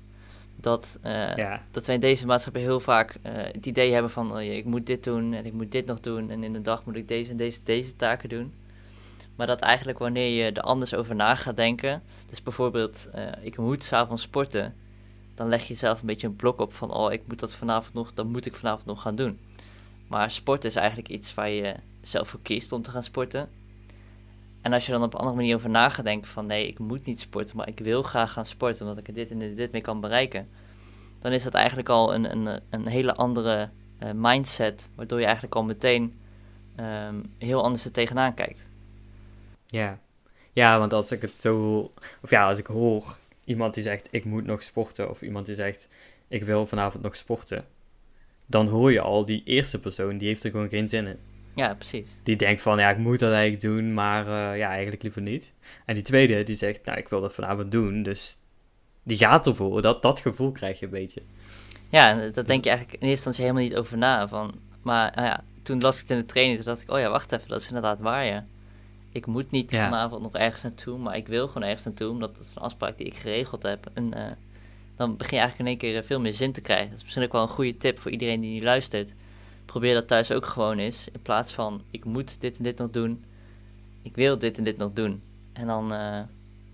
Dat, 0.56 0.98
uh, 1.06 1.36
ja. 1.36 1.62
dat 1.72 1.86
wij 1.86 1.96
in 1.96 2.02
deze 2.02 2.26
maatschappij 2.26 2.62
heel 2.62 2.80
vaak 2.80 3.16
uh, 3.16 3.32
het 3.34 3.66
idee 3.66 3.94
hebben 3.94 4.12
van... 4.12 4.32
Oh, 4.32 4.42
ik 4.42 4.66
moet 4.66 4.86
dit 4.86 5.04
doen 5.04 5.34
en 5.34 5.46
ik 5.46 5.54
moet 5.54 5.72
dit 5.72 5.86
nog 5.86 6.00
doen... 6.00 6.30
en 6.30 6.44
in 6.44 6.54
de 6.54 6.62
dag 6.62 6.86
moet 6.86 6.96
ik 6.96 7.08
deze 7.08 7.32
en 7.32 7.38
deze, 7.38 7.60
deze 7.64 7.96
taken 7.96 8.30
doen. 8.30 8.54
Maar 9.36 9.48
dat 9.48 9.60
eigenlijk 9.60 10.00
wanneer 10.00 10.44
je 10.46 10.52
er 10.52 10.62
anders 10.62 10.94
over 10.94 11.16
na 11.16 11.36
gaat 11.36 11.56
denken... 11.56 12.02
dus 12.30 12.44
bijvoorbeeld, 12.44 13.10
ik 13.42 13.58
moet 13.58 13.84
s'avonds 13.84 14.22
sporten... 14.22 14.76
dan 15.36 15.48
leg 15.48 15.68
je 15.68 15.76
zelf 15.76 16.02
een 16.02 16.08
beetje 16.08 16.28
een 16.28 16.36
blok 16.36 16.60
op 16.60 16.74
van... 16.74 16.94
oh, 16.94 17.12
ik 17.12 17.22
moet 17.28 17.40
dat 17.40 17.54
vanavond 17.54 17.94
nog, 17.94 18.14
dan 18.14 18.28
moet 18.28 18.46
ik 18.46 18.56
vanavond 18.56 18.86
nog 18.86 19.02
gaan 19.02 19.16
doen. 19.16 19.40
Maar 20.08 20.32
sport 20.32 20.66
is 20.66 20.76
eigenlijk 20.76 21.10
iets 21.10 21.34
waar 21.34 21.50
je 21.50 21.76
zelf 22.02 22.28
voor 22.28 22.40
kiest 22.42 22.72
om 22.72 22.82
te 22.82 22.92
gaan 22.92 23.04
sporten... 23.04 23.50
En 24.62 24.74
als 24.74 24.86
je 24.86 24.91
dan 24.91 25.03
op 25.03 25.13
een 25.13 25.20
andere 25.20 25.38
manier 25.38 25.56
over 25.56 25.70
na 25.70 25.89
denken 25.89 26.27
van 26.27 26.46
nee, 26.46 26.68
ik 26.68 26.80
moet 26.80 27.06
niet 27.06 27.20
sporten, 27.20 27.58
maar 27.58 27.68
ik 27.68 27.80
wil 27.80 28.03
graag 28.03 28.34
gaan 28.34 28.46
sporten 28.46 28.82
omdat 28.82 28.98
ik 28.98 29.08
er 29.08 29.13
dit 29.13 29.32
en 29.32 29.56
dit, 29.56 29.72
mee 29.72 29.82
kan 29.82 30.01
bereiken. 30.01 30.48
Dan 31.22 31.32
is 31.32 31.44
dat 31.44 31.53
eigenlijk 31.53 31.89
al 31.89 32.13
een, 32.13 32.32
een, 32.32 32.62
een 32.70 32.88
hele 32.88 33.15
andere 33.15 33.70
uh, 34.03 34.10
mindset, 34.15 34.89
waardoor 34.96 35.20
je 35.20 35.25
eigenlijk 35.25 35.56
al 35.56 35.63
meteen 35.63 36.13
um, 36.80 37.24
heel 37.38 37.63
anders 37.63 37.86
er 37.86 37.91
tegenaan 37.91 38.34
kijkt. 38.34 38.70
Ja. 39.65 40.00
ja, 40.53 40.80
want 40.80 40.94
als 40.94 41.12
ik 41.12 41.22
het 41.22 41.34
zo, 41.39 41.80
of 42.22 42.30
ja, 42.30 42.48
als 42.48 42.58
ik 42.58 42.65
hoor 42.65 43.18
iemand 43.44 43.74
die 43.74 43.84
zegt 43.84 44.08
ik 44.12 44.25
moet 44.25 44.46
nog 44.46 44.63
sporten, 44.63 45.10
of 45.10 45.22
iemand 45.22 45.46
die 45.46 45.56
zegt 45.56 45.89
ik 46.27 46.44
wil 46.44 46.68
vanavond 46.68 47.03
nog 47.03 47.18
sporten, 47.18 47.65
dan 48.46 48.68
hoor 48.68 48.91
je 48.91 49.01
al 49.01 49.25
die 49.25 49.41
eerste 49.46 49.80
persoon, 49.80 50.18
die 50.18 50.27
heeft 50.27 50.44
er 50.44 50.51
gewoon 50.51 50.70
geen 50.70 50.89
zin 50.89 51.08
in. 51.08 51.18
Ja, 51.55 51.74
precies. 51.74 52.08
Die 52.24 52.36
denkt 52.36 52.62
van, 52.62 52.79
ja, 52.79 52.89
ik 52.89 52.98
moet 52.98 53.20
dat 53.20 53.31
eigenlijk 53.31 53.62
doen, 53.62 53.93
maar 53.93 54.25
uh, 54.25 54.58
ja, 54.58 54.70
eigenlijk 54.70 55.03
liever 55.03 55.22
niet. 55.22 55.53
En 55.86 55.93
die 55.93 56.03
tweede, 56.03 56.43
die 56.43 56.55
zegt, 56.55 56.86
nou, 56.86 56.98
ik 56.98 57.08
wil 57.08 57.22
dat 57.22 57.34
vanavond 57.34 57.72
doen, 57.72 58.03
dus 58.03 58.38
die 59.03 59.17
gaat 59.17 59.48
ervoor. 59.48 59.81
Dat, 59.81 60.01
dat 60.01 60.20
gevoel 60.20 60.51
krijg 60.51 60.79
je 60.79 60.86
een 60.86 60.91
beetje. 60.91 61.22
Ja, 61.89 62.15
dat 62.15 62.36
dus... 62.36 62.46
denk 62.46 62.63
je 62.63 62.70
eigenlijk 62.70 63.01
in 63.01 63.08
eerste 63.08 63.27
instantie 63.27 63.43
helemaal 63.43 63.63
niet 63.63 63.75
over 63.75 63.98
na. 63.98 64.27
Van, 64.27 64.53
maar 64.81 65.12
nou 65.15 65.27
ja, 65.27 65.43
toen 65.63 65.79
las 65.79 65.96
ik 65.96 66.01
het 66.01 66.12
in 66.12 66.17
de 66.17 66.25
training, 66.25 66.58
toen 66.58 66.65
dacht 66.65 66.81
ik, 66.81 66.91
oh 66.91 67.00
ja, 67.00 67.10
wacht 67.10 67.31
even, 67.31 67.48
dat 67.48 67.62
is 67.62 67.67
inderdaad 67.67 67.99
waar, 67.99 68.26
ja. 68.26 68.45
Ik 69.12 69.26
moet 69.26 69.52
niet 69.52 69.71
ja. 69.71 69.84
vanavond 69.84 70.21
nog 70.21 70.34
ergens 70.34 70.63
naartoe, 70.63 70.97
maar 70.97 71.15
ik 71.15 71.28
wil 71.28 71.47
gewoon 71.47 71.63
ergens 71.63 71.84
naartoe, 71.84 72.10
omdat 72.10 72.36
dat 72.36 72.45
is 72.45 72.56
een 72.56 72.62
afspraak 72.62 72.97
die 72.97 73.08
ik 73.08 73.15
geregeld 73.15 73.63
heb. 73.63 73.89
En 73.93 74.12
uh, 74.17 74.26
dan 74.95 75.17
begin 75.17 75.38
je 75.38 75.43
eigenlijk 75.43 75.60
in 75.60 75.65
één 75.65 75.93
keer 75.93 76.04
veel 76.04 76.19
meer 76.19 76.34
zin 76.34 76.52
te 76.52 76.62
krijgen. 76.62 76.89
Dat 76.89 76.97
is 76.97 77.04
misschien 77.04 77.23
ook 77.23 77.32
wel 77.32 77.41
een 77.41 77.47
goede 77.47 77.78
tip 77.78 77.99
voor 77.99 78.12
iedereen 78.12 78.41
die 78.41 78.60
nu 78.60 78.63
luistert 78.63 79.13
probeer 79.71 79.93
dat 79.93 80.07
thuis 80.07 80.31
ook 80.31 80.45
gewoon 80.45 80.77
eens. 80.77 81.07
In 81.13 81.21
plaats 81.21 81.53
van 81.53 81.81
ik 81.91 82.05
moet 82.05 82.41
dit 82.41 82.57
en 82.57 82.63
dit 82.63 82.77
nog 82.77 82.89
doen. 82.89 83.25
Ik 84.01 84.15
wil 84.15 84.38
dit 84.38 84.57
en 84.57 84.63
dit 84.63 84.77
nog 84.77 84.93
doen. 84.93 85.21
En 85.53 85.67
dan 85.67 85.84
uh, 85.84 85.97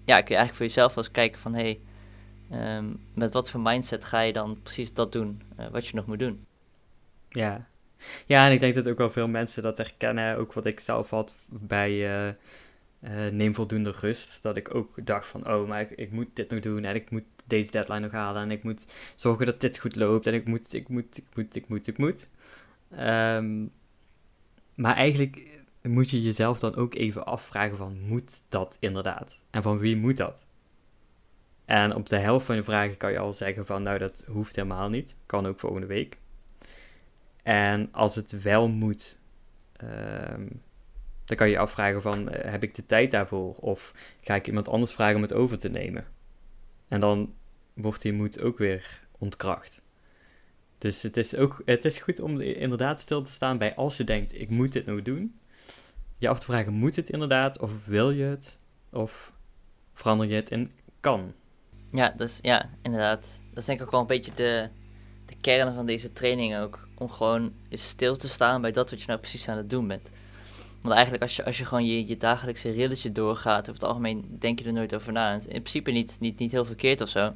ja, 0.05 0.21
kun 0.21 0.35
je 0.35 0.35
eigenlijk 0.35 0.53
voor 0.53 0.65
jezelf 0.65 0.93
wel 0.93 1.03
eens 1.03 1.13
kijken 1.13 1.39
van 1.39 1.53
hé, 1.53 1.79
hey, 2.49 2.77
um, 2.77 2.99
met 3.13 3.33
wat 3.33 3.49
voor 3.49 3.59
mindset 3.59 4.03
ga 4.03 4.21
je 4.21 4.33
dan 4.33 4.59
precies 4.63 4.93
dat 4.93 5.11
doen 5.11 5.41
uh, 5.59 5.67
wat 5.67 5.87
je 5.87 5.95
nog 5.95 6.05
moet 6.05 6.19
doen. 6.19 6.45
Ja. 7.29 7.67
ja, 8.25 8.45
en 8.45 8.51
ik 8.51 8.59
denk 8.59 8.75
dat 8.75 8.87
ook 8.87 8.97
wel 8.97 9.11
veel 9.11 9.27
mensen 9.27 9.63
dat 9.63 9.77
herkennen. 9.77 10.37
Ook 10.37 10.53
wat 10.53 10.65
ik 10.65 10.79
zelf 10.79 11.09
had 11.09 11.33
bij 11.49 11.91
uh, 11.91 12.33
Neem 13.31 13.53
Voldoende 13.53 13.93
Rust. 13.99 14.39
Dat 14.41 14.57
ik 14.57 14.75
ook 14.75 15.05
dacht 15.05 15.27
van 15.27 15.47
oh, 15.47 15.67
maar 15.67 15.81
ik, 15.81 15.89
ik 15.89 16.11
moet 16.11 16.29
dit 16.33 16.49
nog 16.49 16.59
doen 16.59 16.83
en 16.83 16.95
ik 16.95 17.09
moet 17.09 17.25
deze 17.45 17.71
deadline 17.71 17.99
nog 17.99 18.11
halen. 18.11 18.41
En 18.41 18.51
ik 18.51 18.63
moet 18.63 18.85
zorgen 19.15 19.45
dat 19.45 19.61
dit 19.61 19.79
goed 19.79 19.95
loopt. 19.95 20.27
En 20.27 20.33
ik 20.33 20.47
moet, 20.47 20.73
ik 20.73 20.87
moet, 20.87 21.17
ik 21.17 21.35
moet, 21.35 21.55
ik 21.55 21.67
moet, 21.67 21.87
ik 21.87 21.97
moet. 21.97 22.27
Um, 22.91 23.71
maar 24.75 24.95
eigenlijk 24.95 25.61
moet 25.81 26.09
je 26.09 26.21
jezelf 26.21 26.59
dan 26.59 26.75
ook 26.75 26.95
even 26.95 27.25
afvragen 27.25 27.77
van, 27.77 27.99
moet 27.99 28.41
dat 28.49 28.77
inderdaad? 28.79 29.37
En 29.49 29.61
van 29.61 29.77
wie 29.77 29.97
moet 29.97 30.17
dat? 30.17 30.45
En 31.65 31.95
op 31.95 32.09
de 32.09 32.17
helft 32.17 32.45
van 32.45 32.55
de 32.55 32.63
vragen 32.63 32.97
kan 32.97 33.11
je 33.11 33.19
al 33.19 33.33
zeggen 33.33 33.65
van, 33.65 33.83
nou 33.83 33.97
dat 33.97 34.23
hoeft 34.27 34.55
helemaal 34.55 34.89
niet. 34.89 35.15
Kan 35.25 35.45
ook 35.45 35.59
volgende 35.59 35.87
week. 35.87 36.17
En 37.43 37.89
als 37.91 38.15
het 38.15 38.41
wel 38.41 38.67
moet, 38.67 39.19
um, 39.83 40.61
dan 41.25 41.37
kan 41.37 41.47
je 41.47 41.53
je 41.53 41.59
afvragen 41.59 42.01
van, 42.01 42.19
uh, 42.19 42.41
heb 42.41 42.63
ik 42.63 42.75
de 42.75 42.85
tijd 42.85 43.11
daarvoor? 43.11 43.55
Of 43.55 43.93
ga 44.21 44.35
ik 44.35 44.47
iemand 44.47 44.67
anders 44.67 44.93
vragen 44.93 45.15
om 45.15 45.21
het 45.21 45.33
over 45.33 45.59
te 45.59 45.69
nemen? 45.69 46.05
En 46.87 46.99
dan 46.99 47.33
wordt 47.73 48.01
die 48.01 48.13
moed 48.13 48.41
ook 48.41 48.57
weer 48.57 49.07
ontkracht. 49.17 49.85
Dus 50.77 51.01
het 51.01 51.17
is 51.17 51.35
ook 51.35 51.61
het 51.65 51.85
is 51.85 51.97
goed 51.97 52.19
om 52.19 52.41
inderdaad 52.41 52.99
stil 52.99 53.21
te 53.21 53.31
staan 53.31 53.57
bij 53.57 53.75
als 53.75 53.97
je 53.97 54.03
denkt, 54.03 54.39
ik 54.39 54.49
moet 54.49 54.73
dit 54.73 54.85
nou 54.85 55.01
doen. 55.01 55.39
Je 56.17 56.29
af 56.29 56.39
te 56.39 56.45
vragen, 56.45 56.73
moet 56.73 56.95
het 56.95 57.09
inderdaad? 57.09 57.59
Of 57.59 57.71
wil 57.85 58.09
je 58.09 58.23
het? 58.23 58.57
Of 58.91 59.31
verander 59.93 60.27
je 60.27 60.35
het 60.35 60.51
in 60.51 60.71
kan? 60.99 61.33
Ja, 61.91 62.13
dus, 62.17 62.39
ja, 62.41 62.69
inderdaad. 62.81 63.21
Dat 63.49 63.57
is 63.57 63.65
denk 63.65 63.79
ik 63.79 63.85
ook 63.85 63.91
wel 63.91 64.01
een 64.01 64.07
beetje 64.07 64.31
de, 64.35 64.69
de 65.25 65.35
kern 65.41 65.75
van 65.75 65.85
deze 65.85 66.13
training 66.13 66.57
ook. 66.57 66.87
Om 66.95 67.09
gewoon 67.09 67.53
stil 67.69 68.15
te 68.15 68.27
staan 68.27 68.61
bij 68.61 68.71
dat 68.71 68.89
wat 68.89 68.99
je 69.01 69.07
nou 69.07 69.19
precies 69.19 69.47
aan 69.47 69.57
het 69.57 69.69
doen 69.69 69.87
bent. 69.87 70.09
Want 70.81 70.93
eigenlijk 70.93 71.23
als 71.23 71.35
je, 71.35 71.45
als 71.45 71.57
je 71.57 71.65
gewoon 71.65 71.85
je, 71.85 72.07
je 72.07 72.17
dagelijkse 72.17 72.71
rilletje 72.71 73.11
doorgaat, 73.11 73.59
over 73.59 73.73
het 73.73 73.83
algemeen 73.83 74.35
denk 74.39 74.59
je 74.59 74.65
er 74.65 74.73
nooit 74.73 74.95
over 74.95 75.11
na. 75.11 75.33
In 75.33 75.41
principe 75.47 75.91
niet, 75.91 76.17
niet, 76.19 76.39
niet 76.39 76.51
heel 76.51 76.65
verkeerd 76.65 77.01
of 77.01 77.09
zo. 77.09 77.33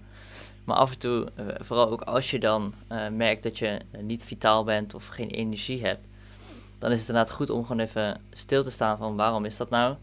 Maar 0.71 0.79
af 0.79 0.91
en 0.91 0.99
toe, 0.99 1.27
uh, 1.39 1.45
vooral 1.59 1.89
ook 1.89 2.01
als 2.01 2.31
je 2.31 2.39
dan 2.39 2.73
uh, 2.91 3.07
merkt 3.07 3.43
dat 3.43 3.57
je 3.57 3.79
niet 3.99 4.23
vitaal 4.23 4.63
bent 4.63 4.93
of 4.93 5.07
geen 5.07 5.29
energie 5.29 5.85
hebt, 5.85 6.07
dan 6.79 6.91
is 6.91 6.99
het 6.99 7.07
inderdaad 7.07 7.33
goed 7.33 7.49
om 7.49 7.61
gewoon 7.65 7.79
even 7.79 8.21
stil 8.31 8.63
te 8.63 8.71
staan 8.71 8.97
van 8.97 9.15
waarom 9.15 9.45
is 9.45 9.57
dat 9.57 9.69
nou? 9.69 9.95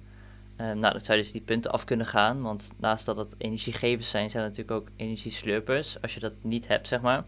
Nou, 0.56 0.92
dat 0.92 1.04
zou 1.04 1.18
dus 1.18 1.32
die 1.32 1.40
punten 1.40 1.70
af 1.70 1.84
kunnen 1.84 2.06
gaan, 2.06 2.42
want 2.42 2.70
naast 2.76 3.06
dat 3.06 3.16
het 3.16 3.34
energiegevers 3.38 4.10
zijn, 4.10 4.30
zijn 4.30 4.42
het 4.44 4.56
natuurlijk 4.56 4.80
ook 4.80 4.94
energieslurpers, 4.96 6.02
als 6.02 6.14
je 6.14 6.20
dat 6.20 6.32
niet 6.40 6.68
hebt, 6.68 6.88
zeg 6.88 7.00
maar. 7.00 7.24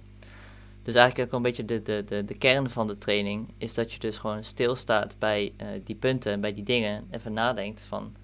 Dus 0.82 0.94
eigenlijk 0.94 1.28
ook 1.28 1.36
een 1.36 1.42
beetje 1.42 1.64
de, 1.64 1.82
de, 1.82 2.04
de, 2.04 2.24
de 2.24 2.34
kern 2.34 2.70
van 2.70 2.86
de 2.86 2.98
training 2.98 3.48
is 3.58 3.74
dat 3.74 3.92
je 3.92 3.98
dus 3.98 4.18
gewoon 4.18 4.44
stilstaat 4.44 5.16
bij 5.18 5.52
die 5.84 5.96
punten 5.96 6.32
en 6.32 6.40
bij 6.40 6.54
die 6.54 6.64
dingen, 6.64 7.06
even 7.10 7.32
nadenkt 7.32 7.82
van, 7.82 8.14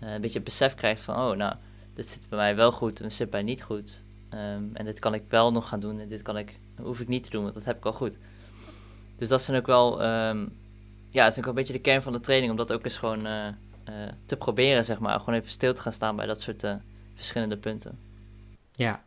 een 0.00 0.20
beetje 0.20 0.40
besef 0.40 0.74
krijgt 0.74 1.02
van, 1.02 1.16
oh 1.16 1.36
nou, 1.36 1.54
dit 1.94 2.08
zit 2.08 2.28
bij 2.28 2.38
mij 2.38 2.56
wel 2.56 2.72
goed 2.72 2.98
en 2.98 3.04
dit 3.04 3.14
zit 3.14 3.30
bij 3.30 3.42
mij 3.42 3.50
niet 3.52 3.62
goed. 3.62 4.04
Um, 4.34 4.70
en 4.72 4.84
dit 4.84 4.98
kan 4.98 5.14
ik 5.14 5.22
wel 5.28 5.52
nog 5.52 5.68
gaan 5.68 5.80
doen 5.80 6.00
en 6.00 6.08
dit 6.08 6.22
kan 6.22 6.36
ik, 6.36 6.58
hoef 6.82 7.00
ik 7.00 7.08
niet 7.08 7.24
te 7.24 7.30
doen, 7.30 7.42
want 7.42 7.54
dat 7.54 7.64
heb 7.64 7.76
ik 7.76 7.84
al 7.84 7.92
goed. 7.92 8.18
Dus 9.16 9.28
dat 9.28 9.42
zijn 9.42 9.56
ook 9.56 9.66
wel, 9.66 10.04
um, 10.04 10.56
ja, 11.10 11.24
het 11.24 11.32
is 11.32 11.38
ook 11.38 11.46
een 11.46 11.54
beetje 11.54 11.72
de 11.72 11.80
kern 11.80 12.02
van 12.02 12.12
de 12.12 12.20
training, 12.20 12.50
om 12.50 12.56
dat 12.56 12.72
ook 12.72 12.84
eens 12.84 12.98
gewoon 12.98 13.26
uh, 13.26 13.46
uh, 13.88 13.94
te 14.26 14.36
proberen, 14.36 14.84
zeg 14.84 14.98
maar. 14.98 15.18
Gewoon 15.18 15.34
even 15.34 15.50
stil 15.50 15.74
te 15.74 15.80
gaan 15.80 15.92
staan 15.92 16.16
bij 16.16 16.26
dat 16.26 16.40
soort 16.40 16.64
uh, 16.64 16.74
verschillende 17.14 17.56
punten. 17.56 17.98
Ja, 18.72 19.02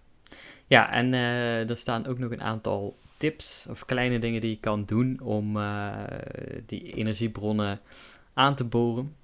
ja 0.68 0.92
en 0.92 1.14
er 1.14 1.78
staan 1.78 2.06
ook 2.06 2.20
nog 2.20 2.32
een 2.32 2.42
aantal 2.42 2.96
tips 3.18 3.66
of 3.70 3.86
kleine 3.86 4.20
dingen 4.20 4.42
die 4.42 4.50
je 4.50 4.60
kan 4.60 4.86
doen 4.86 5.20
om 5.20 5.58
die 6.66 6.94
energiebronnen 6.94 7.80
aan 8.34 8.56
te 8.56 8.64
boren. 8.64 9.16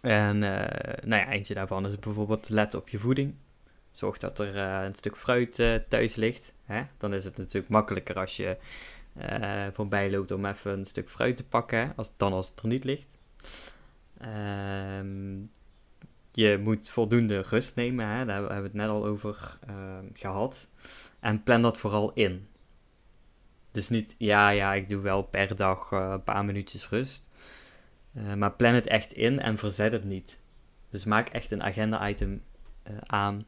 En 0.00 0.38
nou 0.38 1.22
ja, 1.22 1.28
eentje 1.28 1.54
daarvan 1.54 1.86
is 1.86 1.98
bijvoorbeeld 1.98 2.48
let 2.48 2.74
op 2.74 2.88
je 2.88 2.98
voeding. 2.98 3.34
Zorg 3.94 4.18
dat 4.18 4.38
er 4.38 4.54
uh, 4.54 4.84
een 4.84 4.94
stuk 4.94 5.16
fruit 5.16 5.58
uh, 5.58 5.74
thuis 5.88 6.14
ligt. 6.14 6.52
Hè? 6.64 6.82
Dan 6.98 7.14
is 7.14 7.24
het 7.24 7.36
natuurlijk 7.36 7.72
makkelijker 7.72 8.18
als 8.18 8.36
je 8.36 8.56
uh, 9.16 9.66
voorbij 9.72 10.10
loopt 10.10 10.30
om 10.30 10.46
even 10.46 10.78
een 10.78 10.86
stuk 10.86 11.10
fruit 11.10 11.36
te 11.36 11.44
pakken, 11.44 11.92
als, 11.96 12.12
dan 12.16 12.32
als 12.32 12.48
het 12.48 12.60
er 12.60 12.68
niet 12.68 12.84
ligt. 12.84 13.18
Um, 14.98 15.50
je 16.32 16.58
moet 16.62 16.88
voldoende 16.88 17.40
rust 17.40 17.76
nemen, 17.76 18.06
hè? 18.06 18.24
daar 18.24 18.36
hebben 18.36 18.56
we 18.56 18.62
het 18.62 18.72
net 18.72 18.88
al 18.88 19.06
over 19.06 19.58
ehm, 19.66 20.04
gehad. 20.12 20.68
En 21.20 21.42
plan 21.42 21.62
dat 21.62 21.78
vooral 21.78 22.12
in. 22.12 22.48
Dus 23.70 23.88
niet, 23.88 24.14
ja, 24.18 24.48
ja, 24.48 24.74
ik 24.74 24.88
doe 24.88 25.00
wel 25.00 25.22
per 25.22 25.56
dag 25.56 25.92
eh, 25.92 26.08
een 26.10 26.22
paar 26.22 26.44
minuutjes 26.44 26.88
rust. 26.88 27.28
Eh, 28.12 28.34
maar 28.34 28.52
plan 28.52 28.74
het 28.74 28.86
echt 28.86 29.12
in 29.12 29.40
en 29.40 29.58
verzet 29.58 29.92
het 29.92 30.04
niet. 30.04 30.40
Dus 30.90 31.04
maak 31.04 31.28
echt 31.28 31.50
een 31.50 31.62
agenda-item 31.62 32.42
eh, 32.82 32.96
aan. 33.00 33.44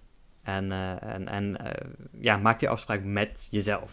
En, 0.46 0.72
en, 1.00 1.28
en 1.28 1.56
ja, 2.20 2.36
maak 2.36 2.58
die 2.58 2.68
afspraak 2.68 3.04
met 3.04 3.48
jezelf. 3.50 3.92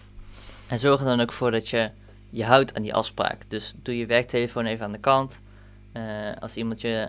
En 0.67 0.79
zorg 0.79 0.99
er 0.99 1.05
dan 1.05 1.21
ook 1.21 1.31
voor 1.31 1.51
dat 1.51 1.69
je 1.69 1.89
je 2.29 2.43
houdt 2.43 2.75
aan 2.75 2.81
die 2.81 2.93
afspraak. 2.93 3.43
Dus 3.47 3.73
doe 3.77 3.97
je 3.97 4.05
werktelefoon 4.05 4.65
even 4.65 4.85
aan 4.85 4.91
de 4.91 4.99
kant. 4.99 5.41
als 6.39 6.55
iemand 6.57 6.81
je 6.81 7.07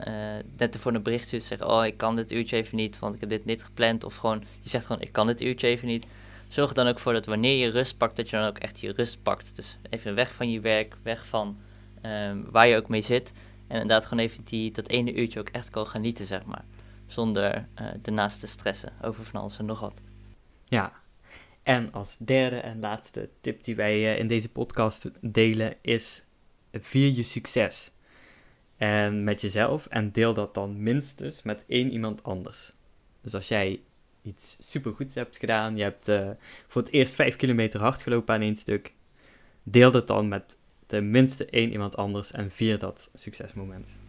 net 0.57 0.74
ervoor 0.74 0.94
een 0.94 1.02
bericht 1.02 1.26
stuurt, 1.26 1.42
zeg 1.42 1.62
oh 1.62 1.87
ik 1.87 1.96
kan 1.96 2.16
dit 2.16 2.33
uurtje 2.33 2.57
even 2.57 2.76
niet, 2.76 2.98
want 2.98 3.14
ik 3.14 3.20
heb 3.20 3.30
dit 3.30 3.44
niet 3.44 3.64
gepland. 3.64 4.04
Of 4.04 4.16
gewoon, 4.16 4.44
je 4.61 4.68
zegt 4.68 4.87
gewoon 4.87 5.02
ik 5.02 5.12
kan 5.12 5.26
dit 5.26 5.40
uurtje 5.40 5.68
even 5.68 5.87
niet 5.87 6.07
zorg 6.54 6.68
er 6.68 6.74
dan 6.74 6.87
ook 6.87 6.98
voor 6.98 7.12
dat 7.12 7.26
wanneer 7.26 7.57
je 7.57 7.70
rust 7.70 7.96
pakt, 7.96 8.16
dat 8.16 8.30
je 8.30 8.37
dan 8.37 8.46
ook 8.46 8.59
echt 8.59 8.80
je 8.80 8.92
rust 8.92 9.22
pakt. 9.22 9.57
Dus 9.57 9.78
even 9.90 10.14
weg 10.14 10.33
van 10.33 10.50
je 10.50 10.61
werk, 10.61 10.96
weg 11.02 11.26
van 11.26 11.57
ehm, 12.00 12.38
waar 12.50 12.66
je 12.66 12.76
ook 12.76 12.88
mee 12.88 13.00
zit. 13.00 13.33
En 13.66 13.80
inderdaad 13.80 14.07
gewoon 14.07 14.24
even 14.24 14.44
die, 14.44 14.72
dat 14.72 14.88
ene 14.88 15.14
uurtje 15.14 15.40
ook 15.40 15.48
echt 15.48 15.70
kan 15.70 15.87
genieten, 15.87 16.26
zeg 16.26 16.44
maar. 16.44 16.64
Zonder 17.14 17.68
uh, 17.81 17.87
ernaast 18.03 18.40
te 18.40 18.46
stressen 18.46 18.92
over 19.03 19.24
van 19.24 19.40
alles 19.40 19.59
en 19.59 19.64
nog 19.64 19.81
wat. 19.81 20.00
Ja, 20.64 20.92
en 21.62 21.92
als 21.92 22.16
derde 22.16 22.57
en 22.57 22.81
laatste 22.81 23.29
tip 23.40 23.64
die 23.64 23.77
wij 23.77 24.12
eh, 24.12 24.18
in 24.18 24.29
deze 24.29 24.48
podcast 24.48 25.11
delen 25.20 25.77
is 25.81 26.24
vier 26.72 27.12
je 27.12 27.22
succes. 27.22 27.92
En 28.77 29.24
met 29.24 29.40
jezelf 29.40 29.87
en 29.87 30.12
deel 30.12 30.35
dat 30.35 30.55
dan 30.55 30.83
minstens 30.83 31.42
met 31.42 31.64
één 31.68 31.90
iemand 31.90 32.22
anders. 32.22 32.72
Dus 33.20 33.35
als 33.35 33.48
jij 33.48 33.81
iets 34.22 34.57
supergoeds 34.61 35.14
hebt 35.14 35.38
gedaan. 35.38 35.77
Je 35.77 35.83
hebt 35.83 36.09
uh, 36.09 36.31
voor 36.68 36.83
het 36.83 36.90
eerst 36.90 37.14
vijf 37.14 37.37
kilometer 37.37 37.81
hard 37.81 38.03
gelopen 38.03 38.35
aan 38.35 38.40
één 38.40 38.57
stuk. 38.57 38.92
Deel 39.62 39.90
dat 39.90 40.07
dan 40.07 40.29
met 40.29 40.57
tenminste 40.87 41.44
één 41.44 41.70
iemand 41.70 41.96
anders 41.96 42.33
en 42.33 42.50
vier 42.50 42.79
dat 42.79 43.11
succesmoment. 43.14 44.00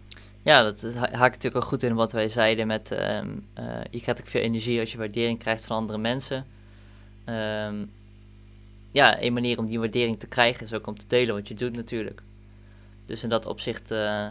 Ja, 0.45 0.63
dat 0.63 0.81
haakt 0.95 1.33
natuurlijk 1.33 1.55
ook 1.55 1.63
goed 1.63 1.83
in 1.83 1.95
wat 1.95 2.11
wij 2.11 2.29
zeiden 2.29 2.67
met... 2.67 2.91
Um, 2.91 3.47
uh, 3.59 3.81
je 3.89 4.01
krijgt 4.01 4.21
ook 4.21 4.27
veel 4.27 4.41
energie 4.41 4.79
als 4.79 4.91
je 4.91 4.97
waardering 4.97 5.39
krijgt 5.39 5.65
van 5.65 5.75
andere 5.75 5.99
mensen. 5.99 6.45
Um, 7.25 7.91
ja, 8.91 9.21
een 9.21 9.33
manier 9.33 9.57
om 9.57 9.65
die 9.65 9.79
waardering 9.79 10.19
te 10.19 10.27
krijgen 10.27 10.63
is 10.63 10.73
ook 10.73 10.87
om 10.87 10.97
te 10.97 11.07
delen 11.07 11.35
wat 11.35 11.47
je 11.47 11.53
doet 11.53 11.75
natuurlijk. 11.75 12.21
Dus 13.05 13.23
in 13.23 13.29
dat 13.29 13.45
opzicht 13.45 13.91
uh, 13.91 14.27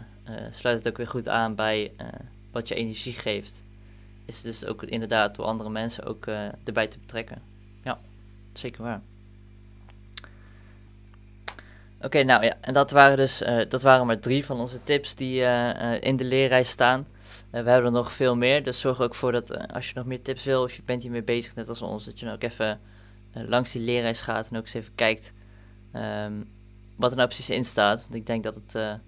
sluit 0.51 0.77
het 0.77 0.87
ook 0.87 0.97
weer 0.97 1.07
goed 1.07 1.27
aan 1.27 1.55
bij 1.55 1.91
wat 2.51 2.67
je 2.67 2.75
energie 2.75 3.13
geeft 3.13 3.63
is 4.25 4.41
dus 4.41 4.65
ook 4.65 4.83
inderdaad 4.83 5.35
door 5.35 5.45
andere 5.45 5.69
mensen 5.69 6.05
ook 6.05 6.25
erbij 6.63 6.87
te 6.87 6.99
betrekken. 6.99 7.41
Ja, 7.83 7.99
zeker 8.53 8.83
waar. 8.83 9.01
Oké, 12.01 12.23
nou 12.23 12.43
ja, 12.43 12.55
en 12.61 12.73
dat 12.73 12.91
waren 12.91 13.17
dus 13.17 13.41
uh, 13.41 13.61
dat 13.69 13.81
waren 13.81 14.05
maar 14.05 14.19
drie 14.19 14.45
van 14.45 14.59
onze 14.59 14.83
tips 14.83 15.15
die 15.15 15.41
uh, 15.41 16.01
in 16.01 16.17
de 16.17 16.23
leerreis 16.23 16.69
staan. 16.69 17.07
we 17.49 17.57
hebben 17.57 17.85
er 17.85 17.91
nog 17.91 18.11
veel 18.11 18.35
meer, 18.35 18.63
dus 18.63 18.79
zorg 18.79 19.01
ook 19.01 19.15
voor 19.15 19.31
dat 19.31 19.67
als 19.73 19.87
je 19.87 19.93
nog 19.95 20.05
meer 20.05 20.21
tips 20.21 20.43
wil, 20.43 20.63
of 20.63 20.73
je 20.73 20.81
bent 20.85 21.01
hiermee 21.01 21.23
bezig, 21.23 21.55
net 21.55 21.69
als 21.69 21.81
ons, 21.81 22.05
dat 22.05 22.19
je 22.19 22.25
dan 22.25 22.33
ook 22.33 22.43
even 22.43 22.79
langs 23.33 23.71
die 23.71 23.81
leerreis 23.81 24.21
gaat 24.21 24.47
en 24.47 24.57
ook 24.57 24.63
eens 24.63 24.73
even 24.73 24.95
kijkt 24.95 25.33
um, 25.95 26.51
wat 26.97 27.11
er 27.11 27.17
nou 27.17 27.29
precies 27.29 27.49
in 27.49 27.65
staat. 27.65 28.01
Want 28.01 28.15
ik 28.15 28.25
denk 28.25 28.43
dat 28.43 28.55
het, 28.55 28.99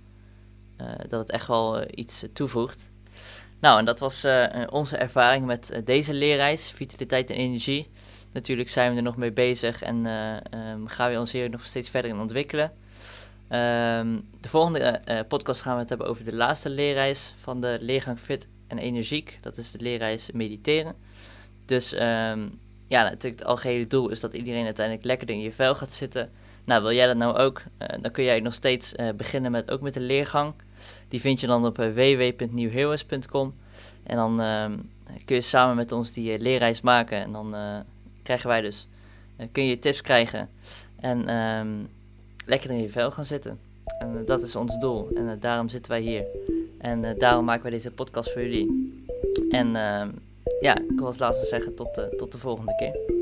dat 1.09 1.19
het 1.19 1.31
echt 1.31 1.47
wel 1.47 1.83
iets 1.89 2.25
toevoegt. 2.33 2.91
Nou, 3.59 3.79
en 3.79 3.85
dat 3.85 3.99
was 3.99 4.25
onze 4.69 4.97
ervaring 4.97 5.45
met 5.45 5.81
deze 5.83 6.13
leerreis, 6.13 6.71
vitaliteit 6.71 7.29
en 7.29 7.35
energie. 7.35 7.89
Natuurlijk 8.37 8.69
zijn 8.69 8.91
we 8.91 8.97
er 8.97 9.03
nog 9.03 9.17
mee 9.17 9.31
bezig 9.31 9.81
en 9.81 10.05
uh, 10.05 10.35
um, 10.71 10.87
gaan 10.87 11.11
we 11.11 11.19
ons 11.19 11.31
hier 11.31 11.49
nog 11.49 11.65
steeds 11.65 11.89
verder 11.89 12.11
in 12.11 12.19
ontwikkelen. 12.19 12.71
Um, 13.49 14.27
de 14.41 14.49
volgende 14.49 15.01
podcast 15.27 15.61
gaan 15.61 15.73
we 15.73 15.79
het 15.79 15.89
hebben 15.89 16.07
over 16.07 16.25
de 16.25 16.35
laatste 16.35 16.69
leerreis 16.69 17.33
van 17.39 17.61
de 17.61 17.77
leergang 17.81 18.19
Fit 18.19 18.47
en 18.67 18.77
Energiek. 18.77 19.37
Dat 19.41 19.57
is 19.57 19.71
de 19.71 19.79
leerreis 19.79 20.31
mediteren. 20.31 20.95
Dus 21.65 21.93
um, 21.93 22.59
ja, 22.87 23.03
natuurlijk 23.03 23.39
het 23.39 23.45
algehele 23.45 23.87
doel 23.87 24.09
is 24.09 24.19
dat 24.19 24.33
iedereen 24.33 24.65
uiteindelijk 24.65 25.05
lekker 25.05 25.29
in 25.29 25.39
je 25.39 25.53
vel 25.53 25.75
gaat 25.75 25.93
zitten. 25.93 26.31
Nou, 26.63 26.81
wil 26.81 26.93
jij 26.93 27.07
dat 27.07 27.17
nou 27.17 27.37
ook? 27.37 27.61
dan 28.01 28.11
kun 28.11 28.23
jij 28.23 28.39
nog 28.39 28.53
steeds 28.53 28.93
beginnen 29.15 29.51
met, 29.51 29.71
ook 29.71 29.81
met 29.81 29.93
de 29.93 29.99
leergang. 29.99 30.53
Die 31.07 31.21
vind 31.21 31.39
je 31.39 31.47
dan 31.47 31.65
op 31.65 31.79
eh, 31.79 31.87
www.newheroes.com. 31.87 33.55
En 34.03 34.15
dan 34.15 34.41
ehm, 34.41 34.77
kun 35.25 35.35
je 35.35 35.41
samen 35.41 35.75
met 35.75 35.91
ons 35.91 36.13
die 36.13 36.39
leerreis 36.39 36.81
maken. 36.81 37.21
En 37.21 37.31
dan 37.31 37.55
krijgen 38.27 38.49
wij 38.49 38.61
dus, 38.61 38.87
kun 39.51 39.65
je 39.65 39.79
tips 39.79 40.01
krijgen. 40.01 40.49
En 40.99 41.35
um, 41.35 41.87
lekker 42.45 42.69
in 42.69 42.81
je 42.81 42.89
vel 42.89 43.11
gaan 43.11 43.25
zitten. 43.25 43.59
En 43.99 44.23
dat 44.25 44.43
is 44.43 44.55
ons 44.55 44.79
doel. 44.79 45.09
En 45.15 45.37
daarom 45.39 45.69
zitten 45.69 45.91
wij 45.91 46.01
hier. 46.01 46.25
En 46.79 47.17
daarom 47.17 47.45
maken 47.45 47.63
wij 47.63 47.71
deze 47.71 47.91
podcast 47.91 48.31
voor 48.31 48.41
jullie. 48.41 48.93
En 49.49 49.75
ehm, 49.75 50.09
ja, 50.61 50.77
ik 50.77 50.95
wil 50.95 51.05
als 51.05 51.17
laatste 51.17 51.45
zeggen 51.45 51.75
tot, 51.75 52.17
tot 52.17 52.31
de 52.31 52.37
volgende 52.37 52.75
keer. 52.75 53.16